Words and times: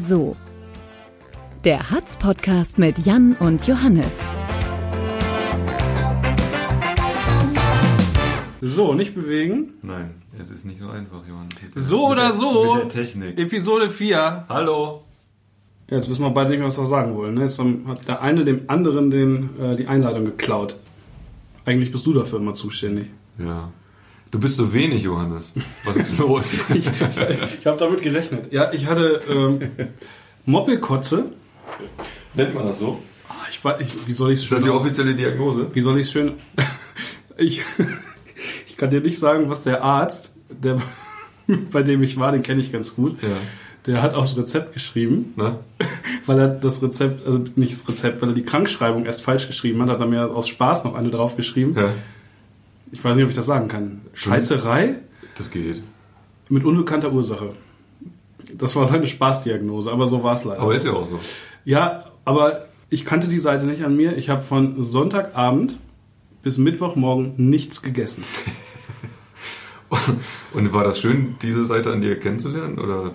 So 0.00 0.16
oder 0.16 0.34
so. 0.34 0.36
Der 1.64 1.90
Hatz-Podcast 1.90 2.78
mit 2.78 2.98
Jan 3.00 3.36
und 3.38 3.66
Johannes. 3.66 4.30
So, 8.62 8.94
nicht 8.94 9.14
bewegen. 9.14 9.74
Nein, 9.82 10.10
es 10.38 10.50
ist 10.50 10.64
nicht 10.64 10.78
so 10.78 10.88
einfach, 10.88 11.20
Johann. 11.28 11.48
So 11.76 12.08
Mit 12.08 12.12
oder 12.12 12.28
der, 12.28 12.32
so. 12.32 12.74
Mit 12.74 12.82
der 12.84 12.88
Technik. 12.88 13.38
Episode 13.38 13.90
4. 13.90 14.44
Hallo. 14.48 15.02
Ja, 15.90 15.96
jetzt 15.96 16.08
wissen 16.08 16.22
wir 16.22 16.30
beide 16.30 16.50
nicht 16.50 16.58
mehr, 16.60 16.68
was 16.68 16.78
wir 16.78 16.86
sagen 16.86 17.14
wollen. 17.16 17.34
Ne? 17.34 17.42
Jetzt 17.42 17.58
haben- 17.58 17.84
hat 17.88 18.06
der 18.06 18.22
eine 18.22 18.44
dem 18.44 18.62
anderen 18.68 19.10
den, 19.10 19.50
äh, 19.60 19.76
die 19.76 19.86
Einladung 19.86 20.24
geklaut. 20.24 20.76
Eigentlich 21.64 21.90
bist 21.92 22.06
du 22.06 22.12
dafür 22.14 22.38
immer 22.38 22.54
zuständig. 22.54 23.06
Ja. 23.38 23.70
Du 24.30 24.38
bist 24.38 24.56
so 24.56 24.72
wenig, 24.72 25.02
Johannes. 25.02 25.52
Was 25.84 25.96
ist 25.96 26.16
los? 26.18 26.54
Ich, 26.74 26.86
ich 27.60 27.66
habe 27.66 27.78
damit 27.78 28.02
gerechnet. 28.02 28.52
Ja, 28.52 28.72
ich 28.72 28.86
hatte 28.86 29.20
ähm, 29.28 29.60
Moppelkotze. 30.46 31.26
Nennt 32.34 32.54
man 32.54 32.66
das 32.66 32.78
so? 32.78 33.00
Ah, 33.28 33.32
Ich, 33.50 33.58
weiß- 33.58 33.80
ich, 33.80 34.06
wie 34.06 34.12
soll 34.12 34.30
ich 34.32 34.38
es 34.38 34.44
Ist 34.44 34.52
das 34.52 34.58
schön 34.60 34.68
die 34.68 34.70
aus- 34.74 34.82
offizielle 34.82 35.14
Diagnose? 35.14 35.66
Wie 35.72 35.80
soll 35.80 35.98
ich 35.98 36.06
es 36.06 36.12
schön... 36.12 36.32
ich, 37.36 37.62
ich 38.68 38.76
kann 38.76 38.90
dir 38.90 39.00
nicht 39.00 39.18
sagen, 39.18 39.50
was 39.50 39.64
der 39.64 39.82
Arzt, 39.82 40.34
der, 40.48 40.78
bei 41.72 41.82
dem 41.82 42.02
ich 42.04 42.18
war, 42.18 42.30
den 42.30 42.42
kenne 42.42 42.60
ich 42.60 42.70
ganz 42.72 42.94
gut, 42.94 43.20
Ja. 43.22 43.28
der 43.86 44.00
hat 44.02 44.14
aufs 44.14 44.36
Rezept 44.36 44.74
geschrieben. 44.74 45.32
Na? 45.36 45.58
weil 46.26 46.38
er 46.38 46.48
das 46.48 46.80
Rezept, 46.82 47.26
also 47.26 47.42
nicht 47.56 47.72
das 47.72 47.88
Rezept, 47.88 48.22
weil 48.22 48.28
er 48.28 48.34
die 48.34 48.42
Krankschreibung 48.44 49.06
erst 49.06 49.22
falsch 49.22 49.48
geschrieben 49.48 49.82
hat, 49.82 49.88
hat 49.88 49.98
er 50.00 50.06
mir 50.06 50.30
aus 50.36 50.46
Spaß 50.48 50.84
noch 50.84 50.94
eine 50.94 51.10
drauf 51.10 51.36
geschrieben. 51.36 51.74
Ja. 51.76 51.94
Ich 52.92 53.02
weiß 53.04 53.16
nicht, 53.16 53.24
ob 53.24 53.30
ich 53.30 53.36
das 53.36 53.46
sagen 53.46 53.68
kann. 53.68 54.00
Scheißerei 54.14 54.96
Das 55.36 55.50
geht. 55.50 55.82
mit 56.48 56.64
unbekannter 56.64 57.12
Ursache. 57.12 57.50
Das 58.54 58.74
war 58.74 58.86
seine 58.86 59.06
Spaßdiagnose, 59.06 59.92
aber 59.92 60.06
so 60.06 60.22
war 60.22 60.34
es 60.34 60.44
leider. 60.44 60.60
Aber 60.60 60.74
ist 60.74 60.84
ja 60.86 60.92
auch 60.92 61.06
so. 61.06 61.20
ja, 61.64 62.04
aber 62.24 62.66
ich 62.88 63.04
kannte 63.04 63.28
die 63.28 63.38
Seite 63.38 63.64
nicht 63.66 63.84
an 63.84 63.96
mir. 63.96 64.16
Ich 64.16 64.28
habe 64.28 64.42
von 64.42 64.82
Sonntagabend 64.82 65.78
bis 66.42 66.58
Mittwochmorgen 66.58 67.34
nichts 67.36 67.82
gegessen. 67.82 68.24
Und 70.52 70.72
war 70.72 70.84
das 70.84 71.00
schön, 71.00 71.36
diese 71.42 71.64
Seite 71.64 71.92
an 71.92 72.00
dir 72.00 72.18
kennenzulernen? 72.18 72.78
Oder? 72.78 73.12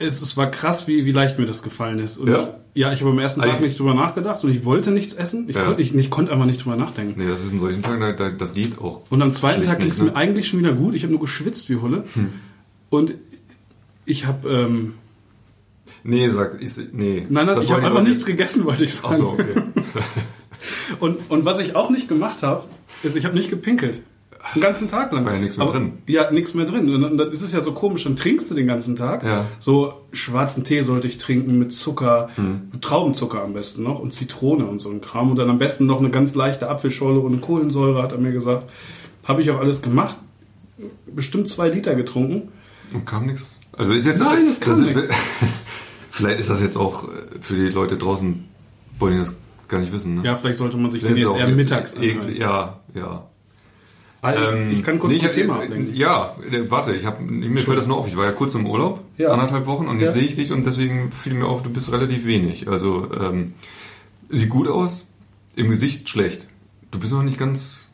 Es, 0.00 0.20
es 0.20 0.36
war 0.36 0.50
krass, 0.50 0.88
wie, 0.88 1.04
wie 1.06 1.12
leicht 1.12 1.38
mir 1.38 1.46
das 1.46 1.62
gefallen 1.62 1.98
ist. 2.00 2.18
Und 2.18 2.28
Ja? 2.28 2.54
Ich, 2.74 2.80
ja, 2.82 2.92
ich 2.92 3.00
habe 3.00 3.10
am 3.12 3.18
ersten 3.18 3.42
Tag 3.42 3.60
nicht 3.60 3.78
drüber 3.78 3.94
nachgedacht 3.94 4.42
und 4.44 4.50
ich 4.50 4.64
wollte 4.64 4.90
nichts 4.90 5.14
essen. 5.14 5.48
Ich, 5.48 5.54
Ja. 5.56 5.64
konnte, 5.64 5.82
ich, 5.82 5.94
ich 5.94 6.10
konnte 6.10 6.32
einfach 6.32 6.46
nicht 6.46 6.64
drüber 6.64 6.76
nachdenken. 6.76 7.20
Nee, 7.20 7.28
das 7.28 7.44
ist 7.44 7.52
in 7.52 7.60
solchen 7.60 7.82
Tagen, 7.82 8.00
da- 8.00 8.12
da- 8.12 8.30
das 8.30 8.54
geht 8.54 8.78
auch. 8.80 9.02
Und 9.10 9.22
am 9.22 9.30
zweiten 9.30 9.62
Tag 9.62 9.78
ging 9.78 9.88
es 9.90 9.98
nicht, 9.98 10.06
mir 10.06 10.10
ne? 10.12 10.16
eigentlich 10.16 10.48
schon 10.48 10.58
wieder 10.60 10.72
gut. 10.72 10.94
Ich 10.94 11.02
habe 11.04 11.12
nur 11.12 11.20
geschwitzt 11.20 11.70
wie 11.70 11.76
Hulle. 11.76 12.04
Und 12.90 13.14
ich 14.04 14.26
habe, 14.26 14.48
ähm, 14.48 14.94
Nee, 16.04 16.28
sag, 16.28 16.60
ich, 16.60 16.72
nee. 16.92 17.26
nein, 17.28 17.46
nein, 17.46 17.56
Das 17.56 17.64
ich 17.66 17.72
habe 17.72 17.86
einfach 17.86 18.02
nichts 18.02 18.24
gegessen, 18.24 18.64
wollte 18.64 18.84
ich 18.84 18.94
sagen. 18.94 19.08
Ach 19.10 19.14
so, 19.16 19.28
okay. 19.30 19.54
Und, 21.00 21.30
und 21.30 21.44
was 21.44 21.60
ich 21.60 21.76
auch 21.76 21.90
nicht 21.90 22.08
gemacht 22.08 22.42
habe, 22.42 22.64
ist, 23.04 23.16
ich 23.16 23.24
habe 23.24 23.34
nicht 23.36 23.48
gepinkelt. 23.50 24.02
Den 24.54 24.62
ganzen 24.62 24.88
Tag 24.88 25.12
lang. 25.12 25.24
War 25.24 25.34
ja 25.34 25.38
nichts 25.40 25.56
mehr 25.56 25.66
Aber- 25.68 25.78
drin. 25.78 25.92
Ja, 26.06 26.30
nichts 26.30 26.54
mehr 26.54 26.64
drin. 26.64 26.92
Und 26.94 27.18
dann, 27.18 27.32
ist 27.32 27.42
es 27.42 27.52
ja 27.52 27.60
so 27.60 27.72
komisch, 27.72 28.04
dann 28.04 28.16
trinkst 28.16 28.50
du 28.50 28.54
den 28.54 28.66
ganzen 28.66 28.96
Tag. 28.96 29.22
Ja. 29.24 29.44
So 29.58 29.94
schwarzen 30.12 30.64
Tee 30.64 30.82
sollte 30.82 31.06
ich 31.08 31.18
trinken 31.18 31.58
mit 31.58 31.72
Zucker, 31.74 32.28
Hm. 32.36 32.68
mit 32.72 32.82
Traubenzucker 32.82 33.42
am 33.42 33.52
besten 33.52 33.82
noch 33.82 33.98
und 33.98 34.14
Zitrone 34.14 34.64
und 34.66 34.80
so 34.80 34.90
ein 34.90 35.00
Kram. 35.00 35.30
Und 35.30 35.36
dann 35.36 35.50
am 35.50 35.58
besten 35.58 35.86
noch 35.86 35.98
eine 35.98 36.10
ganz 36.10 36.34
leichte 36.34 36.68
Apfelschorle 36.70 37.20
ohne 37.20 37.38
Kohlensäure, 37.38 38.02
hat 38.02 38.12
er 38.12 38.18
mir 38.18 38.32
gesagt. 38.32 38.68
Habe 39.24 39.42
ich 39.42 39.50
auch 39.50 39.58
alles 39.60 39.82
gemacht. 39.82 40.16
Bestimmt 41.14 41.48
zwei 41.48 41.68
Liter 41.68 41.94
getrunken. 41.94 42.48
Und 42.94 43.04
kam 43.04 43.26
nichts? 43.26 43.58
Also 43.76 43.92
ist 43.92 44.06
jetzt. 44.06 44.20
Nein, 44.20 44.46
es 44.46 44.60
kam 44.60 44.80
nichts. 44.80 45.08
Vielleicht 46.10 46.40
ist 46.40 46.50
das 46.50 46.60
jetzt 46.60 46.76
auch 46.76 47.04
äh, 47.04 47.08
für 47.40 47.54
die 47.54 47.68
Leute 47.68 47.96
draußen, 47.96 48.44
wollen 48.98 49.12
die 49.12 49.18
das 49.18 49.34
gar 49.68 49.78
nicht 49.80 49.92
wissen, 49.92 50.16
ne? 50.16 50.22
Ja, 50.24 50.34
vielleicht 50.34 50.58
sollte 50.58 50.76
man 50.78 50.90
sich 50.90 51.02
Das 51.02 51.18
jetzt 51.18 51.34
eher 51.36 51.48
mittags 51.48 51.94
anhören. 51.96 52.34
Ja, 52.34 52.80
ja. 52.94 53.26
Also, 54.20 54.42
Ähm, 54.56 54.70
ich 54.72 54.82
kann 54.82 54.98
kurz 54.98 55.12
nee, 55.14 55.20
ich- 55.24 55.34
Thema 55.34 55.56
ablenken. 55.60 55.94
Ja, 55.94 56.34
warte, 56.68 56.92
ich 56.94 57.06
hab, 57.06 57.20
mir 57.20 57.60
fällt 57.60 57.78
das 57.78 57.86
nur 57.86 57.98
auf. 57.98 58.08
Ich 58.08 58.16
war 58.16 58.24
ja 58.24 58.32
kurz 58.32 58.54
im 58.56 58.66
Urlaub, 58.66 59.00
Ja. 59.16 59.30
anderthalb 59.30 59.66
Wochen, 59.66 59.86
und 59.86 59.98
Ja. 59.98 60.04
jetzt 60.06 60.14
sehe 60.14 60.24
ich 60.24 60.34
dich 60.34 60.50
und 60.52 60.66
deswegen 60.66 61.12
fiel 61.12 61.34
mir 61.34 61.46
auf, 61.46 61.62
du 61.62 61.70
bist 61.70 61.92
relativ 61.92 62.24
wenig. 62.24 62.66
Also, 62.68 63.08
ähm, 63.18 63.52
sieht 64.28 64.48
gut 64.48 64.66
aus, 64.68 65.06
im 65.54 65.68
Gesicht 65.68 66.08
schlecht. 66.08 66.48
Du 66.90 66.98
bist 66.98 67.12
noch 67.12 67.22
nicht 67.22 67.38
ganz 67.38 67.86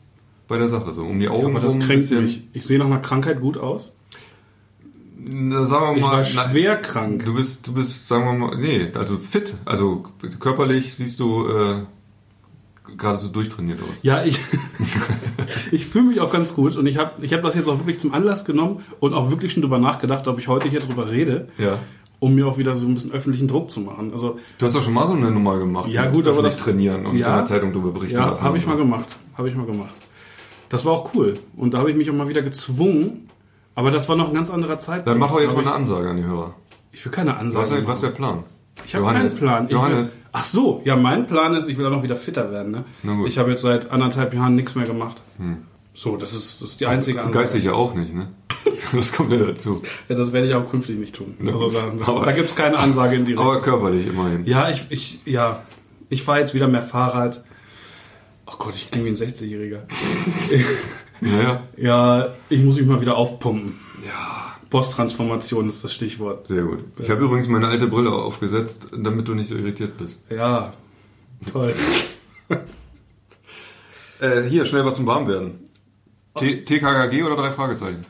bei 0.47 0.57
der 0.57 0.67
Sache, 0.67 0.93
so 0.93 1.03
um 1.05 1.19
die 1.19 1.27
Augen 1.29 1.47
Aber 1.55 1.59
das 1.59 1.77
kränkt 1.79 2.09
mich. 2.11 2.43
Ich 2.53 2.65
sehe 2.65 2.79
nach 2.79 2.85
einer 2.87 2.99
Krankheit 2.99 3.39
gut 3.41 3.57
aus. 3.57 3.93
Na, 5.27 5.65
sagen 5.65 5.91
wir 5.91 5.95
Ich 5.97 6.01
mal, 6.01 6.11
war 6.11 6.17
na, 6.35 6.49
schwer 6.49 6.77
krank. 6.77 7.23
Du 7.25 7.33
bist, 7.35 7.67
du 7.67 7.73
bist, 7.73 8.07
sagen 8.07 8.25
wir 8.25 8.33
mal, 8.33 8.57
nee, 8.57 8.89
also 8.93 9.17
fit. 9.17 9.55
Also 9.65 10.03
körperlich 10.39 10.93
siehst 10.95 11.19
du 11.19 11.47
äh, 11.47 11.75
gerade 12.97 13.17
so 13.17 13.27
durchtrainiert 13.29 13.79
aus. 13.81 13.99
Ja, 14.01 14.23
ich, 14.23 14.39
ich 15.71 15.85
fühle 15.85 16.05
mich 16.05 16.19
auch 16.21 16.31
ganz 16.31 16.53
gut 16.55 16.75
und 16.75 16.85
ich 16.87 16.97
habe 16.97 17.23
ich 17.25 17.33
hab 17.33 17.41
das 17.41 17.55
jetzt 17.55 17.67
auch 17.67 17.79
wirklich 17.79 17.99
zum 17.99 18.13
Anlass 18.13 18.45
genommen 18.45 18.83
und 18.99 19.13
auch 19.13 19.29
wirklich 19.29 19.53
schon 19.53 19.61
drüber 19.61 19.79
nachgedacht, 19.79 20.27
ob 20.27 20.39
ich 20.39 20.47
heute 20.47 20.69
hier 20.69 20.79
drüber 20.79 21.09
rede, 21.09 21.47
Ja. 21.57 21.79
um 22.19 22.35
mir 22.35 22.47
auch 22.47 22.57
wieder 22.57 22.75
so 22.75 22.87
ein 22.87 22.93
bisschen 22.95 23.11
öffentlichen 23.11 23.47
Druck 23.47 23.71
zu 23.71 23.79
machen. 23.81 24.11
Also 24.11 24.39
Du 24.57 24.65
hast 24.65 24.75
doch 24.75 24.83
schon 24.83 24.93
mal 24.93 25.07
so 25.07 25.13
eine 25.13 25.31
Nummer 25.31 25.57
gemacht. 25.57 25.89
Ja, 25.89 26.05
gut, 26.05 26.23
aber 26.25 26.31
öffentlich 26.31 26.55
das- 26.55 26.63
trainieren 26.63 27.05
und 27.05 27.17
Ja. 27.17 27.29
in 27.29 27.35
der 27.37 27.45
Zeitung 27.45 27.71
darüber 27.73 27.91
berichten 27.91 28.17
ja, 28.17 28.29
lassen. 28.29 28.43
habe 28.43 28.57
ich 28.57 28.65
mal 28.65 28.77
gemacht, 28.77 29.07
habe 29.37 29.49
ich 29.49 29.55
mal 29.55 29.65
gemacht. 29.65 29.93
Das 30.69 30.85
war 30.85 30.93
auch 30.93 31.13
cool 31.15 31.33
und 31.57 31.73
da 31.73 31.79
habe 31.79 31.91
ich 31.91 31.95
mich 31.97 32.09
auch 32.09 32.15
mal 32.15 32.27
wieder 32.27 32.41
gezwungen, 32.41 33.29
aber 33.75 33.91
das 33.91 34.09
war 34.09 34.15
noch 34.15 34.29
ein 34.29 34.33
ganz 34.33 34.49
anderer 34.49 34.79
Zeitpunkt. 34.79 35.07
Dann 35.07 35.19
mach 35.19 35.31
doch 35.31 35.39
jetzt 35.41 35.53
mal 35.55 35.61
eine 35.61 35.73
Ansage 35.73 36.09
an 36.09 36.17
die 36.17 36.23
Hörer. 36.23 36.53
ich, 36.91 37.05
will 37.05 37.11
keine 37.11 37.37
Ansage. 37.37 37.69
Was, 37.69 37.71
ist 37.71 37.87
was 37.87 38.01
der 38.01 38.09
Plan? 38.09 38.43
Ich 38.85 38.95
habe 38.95 39.05
keinen 39.05 39.35
Plan. 39.35 39.65
Ich 39.65 39.71
Johannes. 39.71 40.11
Will, 40.13 40.19
ach 40.31 40.43
so, 40.45 40.81
ja, 40.85 40.95
mein 40.95 41.27
Plan 41.27 41.53
ist, 41.55 41.67
ich 41.67 41.77
will 41.77 41.85
auch 41.87 41.91
noch 41.91 42.03
wieder 42.03 42.15
fitter 42.15 42.51
werden. 42.51 42.71
Ne? 42.71 42.83
Na 43.03 43.13
gut. 43.13 43.21
Hm. 43.23 43.27
Ich 43.27 43.37
habe 43.37 43.49
jetzt 43.51 43.61
seit 43.61 43.91
anderthalb 43.91 44.33
Jahren 44.33 44.55
nichts 44.55 44.75
mehr 44.75 44.85
gemacht. 44.85 45.17
So, 45.93 46.17
das 46.17 46.33
ist, 46.33 46.61
das 46.61 46.71
ist 46.71 46.81
die 46.81 46.85
einzige 46.87 47.19
Ansage. 47.19 47.37
Geistig 47.39 47.63
ja 47.63 47.73
auch 47.73 47.93
nicht, 47.95 48.13
ne? 48.13 48.27
Das 48.93 49.13
kommt 49.13 49.31
ja 49.31 49.37
dazu. 49.37 49.81
Ja, 50.09 50.15
das 50.15 50.33
werde 50.33 50.47
ich 50.47 50.53
auch 50.53 50.69
künftig 50.69 50.97
nicht 50.99 51.15
tun. 51.15 51.35
Also 51.47 51.71
da, 51.71 51.83
Aber- 52.05 52.25
da 52.25 52.31
gibt 52.33 52.49
es 52.49 52.55
keine 52.55 52.77
Ansage 52.77 53.15
in 53.15 53.25
die 53.25 53.31
Richtung. 53.33 53.47
Aber 53.47 53.61
körperlich 53.61 54.05
immerhin. 54.07 54.45
Ja, 54.45 54.69
ich, 54.69 54.85
ich, 54.89 55.19
ja, 55.25 55.61
ich 56.09 56.21
fahre 56.23 56.39
jetzt 56.39 56.53
wieder 56.53 56.67
mehr 56.67 56.81
Fahrrad. 56.81 57.43
Oh 58.47 58.53
Gott, 58.59 58.75
ich 58.75 58.91
klinge 58.91 59.05
wie 59.05 59.09
ein 59.11 59.15
60-Jähriger. 59.15 59.79
Naja, 61.21 61.63
Ja, 61.77 62.33
ich 62.49 62.59
muss 62.61 62.75
mich 62.75 62.85
mal 62.85 62.99
wieder 63.01 63.15
aufpumpen. 63.15 63.73
ja, 64.05 64.34
Posttransformation 64.75 65.69
ist 65.69 65.85
das 65.85 65.93
Stichwort. 65.93 66.47
sehr 66.47 66.63
gut. 66.63 66.79
Ich 66.99 67.09
habe 67.09 67.23
übrigens 67.23 67.47
meine 67.47 67.67
alte 67.69 67.87
Brille 67.87 68.11
aufgesetzt, 68.11 68.87
damit 68.91 69.25
du 69.25 69.33
nicht 69.33 69.47
so 69.47 69.55
irritiert 69.55 69.97
bist. 69.97 70.21
Ja, 70.29 70.73
toll. 71.51 71.73
Äh, 74.21 74.43
hier, 74.43 74.63
schnell 74.63 74.85
was 74.85 74.95
zum 74.95 75.05
Warmwerden. 75.05 75.59
T 76.37 76.63
TKKG 76.63 77.23
oder 77.23 77.35
drei 77.35 77.51
Fragezeichen? 77.51 78.05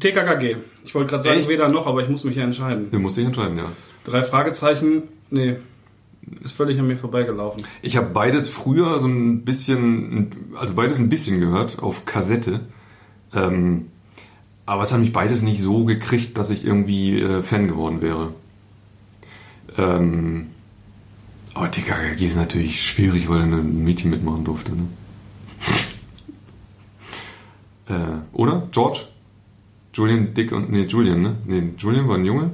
TKKG. 0.00 0.56
Ich 0.84 0.94
wollte 0.94 1.08
gerade 1.08 1.22
sagen, 1.22 1.38
Echt? 1.38 1.48
weder 1.48 1.68
noch, 1.68 1.86
aber 1.86 2.02
ich 2.02 2.10
muss 2.10 2.24
mich 2.24 2.36
ja 2.36 2.44
entscheiden. 2.44 2.90
Du 2.90 2.98
musst 2.98 3.16
dich 3.16 3.24
entscheiden, 3.24 3.56
ja. 3.56 3.72
Drei 4.04 4.22
Fragezeichen, 4.22 5.04
nee, 5.30 5.56
ist 6.44 6.52
völlig 6.52 6.78
an 6.78 6.88
mir 6.88 6.98
vorbeigelaufen. 6.98 7.64
Ich 7.80 7.96
habe 7.96 8.10
beides 8.12 8.48
früher 8.48 9.00
so 9.00 9.08
ein 9.08 9.46
bisschen, 9.46 10.54
also 10.60 10.74
beides 10.74 10.98
ein 10.98 11.08
bisschen 11.08 11.40
gehört 11.40 11.78
auf 11.78 12.04
Kassette. 12.04 12.60
Ähm, 13.34 13.91
aber 14.66 14.82
es 14.82 14.92
hat 14.92 15.00
mich 15.00 15.12
beides 15.12 15.42
nicht 15.42 15.60
so 15.60 15.84
gekriegt, 15.84 16.38
dass 16.38 16.50
ich 16.50 16.64
irgendwie 16.64 17.20
äh, 17.20 17.42
Fan 17.42 17.68
geworden 17.68 18.00
wäre. 18.00 18.32
Ähm, 19.76 20.48
aber 21.54 21.70
TKKG 21.70 22.24
ist 22.26 22.36
natürlich 22.36 22.82
schwierig, 22.82 23.28
weil 23.28 23.38
da 23.38 23.44
ein 23.56 23.84
Mädchen 23.84 24.10
mitmachen 24.10 24.44
durfte. 24.44 24.72
Ne? 24.72 24.86
äh, 27.94 28.36
oder? 28.36 28.68
George? 28.70 29.00
Julian, 29.94 30.32
Dick 30.34 30.52
und. 30.52 30.70
Nee, 30.70 30.84
Julian, 30.84 31.20
ne? 31.22 31.36
Nee, 31.44 31.62
Julian 31.76 32.08
war 32.08 32.16
ein 32.16 32.24
Junge. 32.24 32.50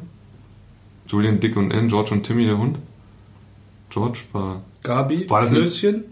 Julian, 1.06 1.40
Dick 1.40 1.56
und 1.56 1.72
Ann, 1.72 1.88
George 1.88 2.12
und 2.12 2.24
Timmy 2.24 2.44
der 2.44 2.58
Hund. 2.58 2.78
George 3.90 4.20
war. 4.32 4.62
Gabi, 4.82 5.28
War 5.30 5.40
das 5.42 5.50
Klößchen, 5.50 6.04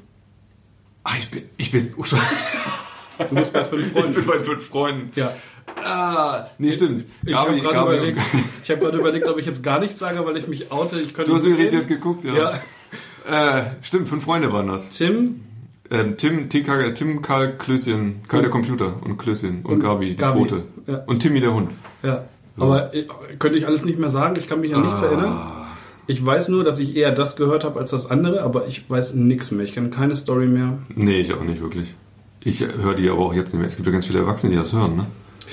Ah, 1.05 1.12
ich 1.19 1.31
bin. 1.31 1.43
Ich 1.56 1.70
bin. 1.70 1.94
Oh, 1.97 2.03
du 3.19 3.35
bist 3.35 3.53
bei 3.53 3.65
fünf 3.65 3.87
ich 3.87 3.93
bin 3.93 4.03
Freunden. 4.12 4.26
bei 4.26 4.38
fünf 4.38 4.67
Freunden. 4.67 5.12
Ja, 5.15 5.32
Ah, 5.87 6.47
nee, 6.59 6.71
stimmt. 6.73 7.05
ich 7.25 7.35
habe 7.35 7.61
gerade 7.61 7.81
überlegt, 7.81 8.21
ich 8.65 8.71
hab 8.71 8.83
überlegt, 8.83 9.29
ob 9.29 9.38
ich 9.38 9.47
jetzt 9.47 9.62
gar 9.62 9.79
nichts 9.81 9.99
sage, 9.99 10.25
weil 10.25 10.37
ich 10.37 10.49
mich 10.49 10.71
oute. 10.73 11.00
Ich 11.00 11.15
könnte 11.15 11.31
Du 11.31 11.37
hast 11.37 11.43
so 11.44 11.49
irritiert 11.50 11.87
geguckt, 11.88 12.25
ja. 12.25 12.35
Ja, 12.35 13.59
Äh, 13.59 13.65
stimmt, 13.83 14.09
fünf 14.09 14.25
Freunde 14.25 14.53
waren 14.53 14.69
das. 14.69 14.91
Tim, 14.91 15.41
Ähm, 15.91 16.17
Tim, 16.17 16.49
TK, 16.49 16.93
Tim, 16.94 17.23
Karl, 17.23 17.56
Klößchen, 17.59 18.23
Karl 18.29 18.43
der 18.43 18.50
Computer 18.50 18.94
und 19.05 19.19
Klößchen 19.19 19.61
und, 19.62 19.75
Und 19.75 19.81
Gabi, 19.81 20.11
die 20.11 20.17
Gabi, 20.17 20.38
Pfote. 20.41 20.65
ja. 20.87 20.99
Und 21.06 21.21
Timmy 21.21 21.41
der 21.41 21.55
Hund. 21.55 21.71
ja. 22.03 22.25
Aber 22.59 22.94
äh, 22.94 23.05
könnte 23.39 23.59
ich 23.59 23.67
alles 23.67 23.85
nicht 23.85 23.99
mehr 23.99 24.09
sagen? 24.11 24.35
Ich 24.39 24.49
kann 24.49 24.61
mich 24.62 24.75
an 24.75 24.81
nichts 24.81 25.03
Ah. 25.03 25.06
erinnern. 25.06 25.53
Ich 26.06 26.25
weiß 26.25 26.49
nur, 26.49 26.65
dass 26.65 26.79
ich 26.79 26.97
eher 26.97 27.12
das 27.12 27.37
gehört 27.37 27.65
habe 27.65 27.79
als 27.81 27.91
das 27.91 28.11
andere, 28.11 28.43
aber 28.43 28.67
ich 28.67 28.89
weiß 28.89 29.15
nichts 29.15 29.50
mehr. 29.50 29.65
Ich 29.65 29.75
kenne 29.75 29.91
keine 29.91 30.17
Story 30.17 30.47
mehr. 30.47 30.79
Nee, 30.89 31.21
ich 31.21 31.35
auch 31.35 31.43
nicht 31.43 31.61
wirklich. 31.61 31.93
Ich 32.41 32.61
höre 32.61 32.94
die 32.94 33.11
aber 33.11 33.21
auch 33.21 33.35
jetzt 33.35 33.53
nicht 33.53 33.59
mehr. 33.59 33.67
Es 33.67 33.77
gibt 33.77 33.87
ja 33.87 33.93
ganz 33.93 34.06
viele 34.06 34.21
Erwachsene, 34.21 34.53
die 34.53 34.56
das 34.59 34.73
hören, 34.73 34.97
ne? 34.97 35.06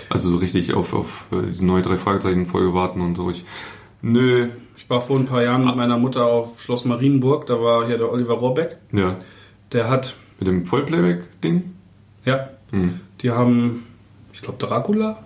Also 0.10 0.30
so 0.30 0.38
richtig 0.38 0.74
auf, 0.74 0.94
auf 0.94 1.28
äh, 1.32 1.52
die 1.52 1.64
neue 1.66 1.82
drei 1.82 1.98
Fragezeichen 1.98 2.46
Folge 2.46 2.74
warten 2.74 3.02
und 3.02 3.16
so. 3.16 3.30
Ich 3.30 3.44
Nö. 4.02 4.48
Ich 4.78 4.90
war 4.90 5.02
vor 5.02 5.18
ein 5.18 5.26
paar 5.26 5.44
Jahren 5.44 5.66
mit 5.66 5.76
meiner 5.78 5.98
Mutter 5.98 6.26
auf 6.26 6.62
Schloss 6.62 6.84
Marienburg, 6.84 7.46
da 7.46 7.62
war 7.62 7.88
hier 7.88 7.98
der 7.98 8.12
Oliver 8.12 8.34
Rohrbeck. 8.34 8.78
Ja. 8.92 9.16
Der 9.72 9.90
hat, 9.90 10.16
Mit 10.40 10.48
dem 10.48 10.66
Vollplayback-Ding? 10.66 11.72
ja, 12.26 12.50
Hm. 12.72 13.00
die 13.22 13.32
haben, 13.32 13.86
ich 14.34 14.42
glaube, 14.42 14.58
Dracula? 14.58 15.20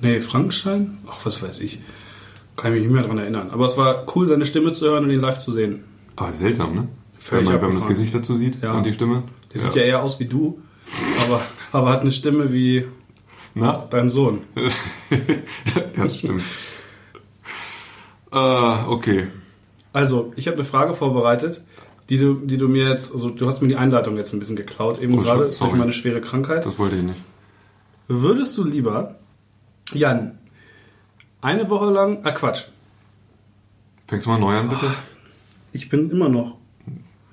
Nee, 0.00 0.20
Frankenstein? 0.20 0.98
Ach, 1.08 1.24
was 1.24 1.42
weiß 1.42 1.60
ich. 1.60 1.80
Kann 2.56 2.72
ich 2.72 2.78
mich 2.80 2.82
nicht 2.88 2.92
mehr 2.92 3.02
daran 3.02 3.18
erinnern. 3.18 3.50
Aber 3.50 3.66
es 3.66 3.76
war 3.78 4.04
cool, 4.14 4.26
seine 4.26 4.44
Stimme 4.46 4.72
zu 4.72 4.84
hören 4.86 5.04
und 5.04 5.10
ihn 5.10 5.20
live 5.20 5.38
zu 5.38 5.52
sehen. 5.52 5.84
Aber 6.16 6.32
seltsam, 6.32 6.74
ne? 6.74 6.88
Völlig 7.18 7.46
wenn, 7.46 7.54
man, 7.54 7.62
wenn 7.62 7.68
man 7.70 7.78
das. 7.78 7.88
Gesicht 7.88 8.14
dazu 8.14 8.36
sieht 8.36 8.62
Ja. 8.62 8.72
und 8.74 8.84
die 8.84 8.92
Stimme. 8.92 9.22
Der 9.54 9.60
sieht 9.60 9.74
ja 9.76 9.82
eher 9.82 10.02
aus 10.02 10.18
wie 10.20 10.26
du, 10.26 10.60
aber, 11.24 11.40
aber 11.72 11.90
hat 11.90 12.00
eine 12.02 12.10
Stimme 12.12 12.52
wie 12.52 12.84
Na? 13.54 13.86
dein 13.90 14.08
Sohn. 14.10 14.42
ja, 14.56 16.04
das 16.04 16.18
stimmt. 16.18 16.42
Ah, 18.30 18.86
okay. 18.88 19.26
Also, 19.92 20.32
ich 20.36 20.46
habe 20.46 20.56
eine 20.56 20.64
Frage 20.64 20.94
vorbereitet, 20.94 21.62
die 22.08 22.16
du, 22.18 22.34
die 22.34 22.56
du 22.56 22.68
mir 22.68 22.88
jetzt, 22.88 23.12
also 23.12 23.30
du 23.30 23.46
hast 23.46 23.60
mir 23.60 23.68
die 23.68 23.76
Einleitung 23.76 24.16
jetzt 24.16 24.32
ein 24.32 24.38
bisschen 24.38 24.56
geklaut, 24.56 25.00
eben 25.02 25.18
Oh, 25.18 25.22
gerade 25.22 25.48
durch 25.48 25.72
meine 25.74 25.92
schwere 25.92 26.20
Krankheit. 26.20 26.64
Das 26.64 26.78
wollte 26.78 26.96
ich 26.96 27.02
nicht. 27.02 27.20
Würdest 28.08 28.56
du 28.56 28.64
lieber, 28.64 29.16
Jan, 29.92 30.38
eine 31.40 31.68
Woche 31.70 31.90
lang, 31.90 32.20
ah 32.24 32.30
Quatsch, 32.32 32.64
Fängst 34.08 34.26
du 34.26 34.30
mal 34.30 34.38
neu 34.38 34.56
an, 34.56 34.68
bitte? 34.68 34.86
ich 35.72 35.88
bin 35.88 36.10
immer 36.10 36.28
noch 36.28 36.56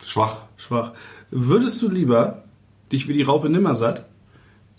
Schwach. 0.05 0.43
schwach. 0.57 0.93
Würdest 1.29 1.81
du 1.81 1.89
lieber 1.89 2.43
dich 2.91 3.07
wie 3.09 3.13
die 3.13 3.23
Raupe 3.23 3.49
Nimmersatt 3.49 4.05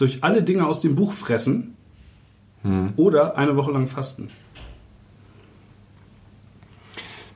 durch 0.00 0.25
alle 0.25 0.43
Dinge 0.43 0.67
aus 0.67 0.81
dem 0.81 0.94
Buch 0.94 1.12
fressen 1.12 1.76
Hm. 2.62 2.93
oder 2.97 3.38
eine 3.38 3.56
Woche 3.56 3.70
lang 3.73 3.87
fasten? 3.87 4.29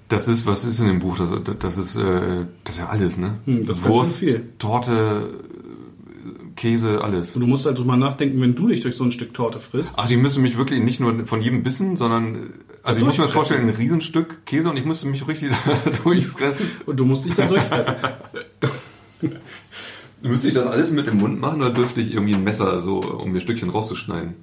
Das 0.09 0.29
ist, 0.29 0.47
was 0.47 0.65
ist 0.65 0.81
in 0.81 0.87
dem 0.87 0.99
Buch? 0.99 1.17
Das, 1.17 1.31
das 1.59 1.79
ist, 1.79 1.97
äh, 1.97 2.45
das 2.63 2.75
ist 2.75 2.79
ja 2.79 2.89
alles, 2.89 3.17
ne? 3.17 3.39
Hm, 3.47 3.67
das 3.67 3.83
Wurst, 3.85 4.19
viel. 4.19 4.53
Torte, 4.59 5.31
Käse, 6.57 7.03
alles. 7.03 7.35
Und 7.35 7.41
du 7.41 7.47
musst 7.47 7.65
halt 7.65 7.79
drüber 7.79 7.97
nachdenken, 7.97 8.41
wenn 8.41 8.55
du 8.55 8.69
dich 8.69 8.81
durch 8.81 8.97
so 8.97 9.05
ein 9.05 9.13
Stück 9.13 9.33
Torte 9.33 9.61
frisst. 9.61 9.95
Ach, 9.97 10.07
die 10.07 10.19
müssen 10.19 10.43
mich 10.43 10.59
wirklich 10.59 10.83
nicht 10.83 11.01
nur 11.01 11.27
von 11.27 11.41
jedem 11.41 11.63
Bissen, 11.63 11.97
sondern, 11.97 12.35
äh, 12.35 12.39
also 12.83 13.01
ich 13.01 13.07
muss 13.07 13.17
mir 13.17 13.25
das 13.25 13.33
vorstellen, 13.33 13.67
ein 13.67 13.75
Riesenstück 13.75 14.45
Käse 14.45 14.69
und 14.69 14.77
ich 14.77 14.85
müsste 14.85 15.07
mich 15.07 15.27
richtig 15.27 15.53
durchfressen. 16.05 16.67
Und 16.85 17.01
du 17.01 17.07
musst 17.07 17.25
dich 17.25 17.35
da 17.35 17.47
durchfressen. 17.47 17.95
Müsste 20.25 20.49
ich 20.49 20.55
das 20.55 20.67
alles 20.67 20.91
mit 20.91 21.07
dem 21.07 21.19
Mund 21.19 21.41
machen 21.41 21.61
oder 21.61 21.71
dürfte 21.71 22.01
ich 22.01 22.13
irgendwie 22.13 22.35
ein 22.35 22.43
Messer 22.45 22.81
so, 22.81 22.99
um 23.01 23.31
mir 23.33 23.41
Stückchen 23.41 23.69
rauszuschneiden? 23.71 24.35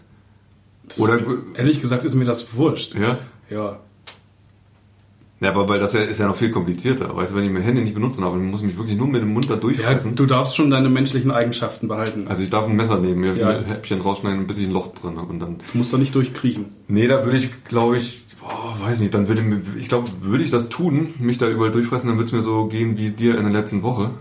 Oder, 0.97 1.19
Ehrlich 1.55 1.81
gesagt 1.81 2.03
ist 2.05 2.15
mir 2.15 2.25
das 2.25 2.55
wurscht. 2.55 2.95
ja? 2.95 3.17
Ja. 3.49 3.79
Ja, 5.39 5.49
aber 5.49 5.67
weil 5.67 5.79
das 5.79 5.93
ja, 5.93 6.01
ist 6.01 6.19
ja 6.19 6.27
noch 6.27 6.35
viel 6.35 6.51
komplizierter. 6.51 7.15
Weißt 7.15 7.31
du, 7.31 7.35
wenn 7.35 7.43
ich 7.45 7.51
meine 7.51 7.65
Hände 7.65 7.81
nicht 7.81 7.95
benutzen 7.95 8.21
dann 8.21 8.51
muss 8.51 8.61
ich 8.61 8.67
mich 8.67 8.77
wirklich 8.77 8.95
nur 8.95 9.07
mit 9.07 9.23
dem 9.23 9.33
Mund 9.33 9.49
da 9.49 9.55
Ja, 9.55 9.59
durchfressen. 9.59 10.13
du 10.15 10.27
darfst 10.27 10.55
schon 10.55 10.69
deine 10.69 10.87
menschlichen 10.87 11.31
Eigenschaften 11.31 11.87
behalten. 11.87 12.27
also 12.27 12.43
ich 12.43 12.51
darf 12.51 12.65
ein 12.67 12.75
Messer 12.75 12.99
nehmen, 12.99 13.21
mir 13.21 13.33
Ja. 13.33 13.49
ein 13.49 13.65
Häppchen 13.65 14.01
rausschneiden, 14.01 14.45
bis 14.45 14.59
ich 14.59 14.67
ein 14.67 14.71
Loch 14.73 14.93
drin 14.93 15.17
habe 15.17 15.31
und 15.33 15.39
dann. 15.39 15.57
Du 15.71 15.79
musst 15.79 15.91
da 15.91 15.97
nicht 15.97 16.13
durchkriechen. 16.13 16.65
Nee, 16.89 17.07
da 17.07 17.25
würde 17.25 17.39
ich, 17.39 17.63
glaube 17.63 17.97
ich, 17.97 18.21
boah, 18.39 18.75
weiß 18.87 18.99
nicht, 18.99 19.15
dann 19.15 19.27
würde 19.27 19.41
mir, 19.41 19.61
ich 19.79 19.87
glaube, 19.89 20.07
würde 20.21 20.43
ich 20.43 20.51
das 20.51 20.69
tun, 20.69 21.07
mich 21.17 21.39
da 21.39 21.49
überall 21.49 21.71
durchfressen, 21.71 22.07
dann 22.09 22.17
würde 22.19 22.27
es 22.27 22.33
mir 22.33 22.43
so 22.43 22.67
gehen 22.67 22.99
wie 22.99 23.09
dir 23.09 23.35
in 23.35 23.43
der 23.43 23.51
letzten 23.51 23.81
Woche. 23.81 24.11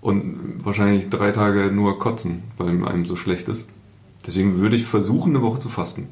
Und 0.00 0.64
wahrscheinlich 0.64 1.10
drei 1.10 1.30
Tage 1.30 1.70
nur 1.72 1.98
kotzen, 1.98 2.42
weil 2.56 2.68
einem 2.86 3.04
so 3.04 3.16
schlecht 3.16 3.48
ist. 3.48 3.66
Deswegen 4.26 4.58
würde 4.58 4.76
ich 4.76 4.84
versuchen, 4.84 5.34
eine 5.34 5.44
Woche 5.44 5.58
zu 5.58 5.68
fasten. 5.68 6.08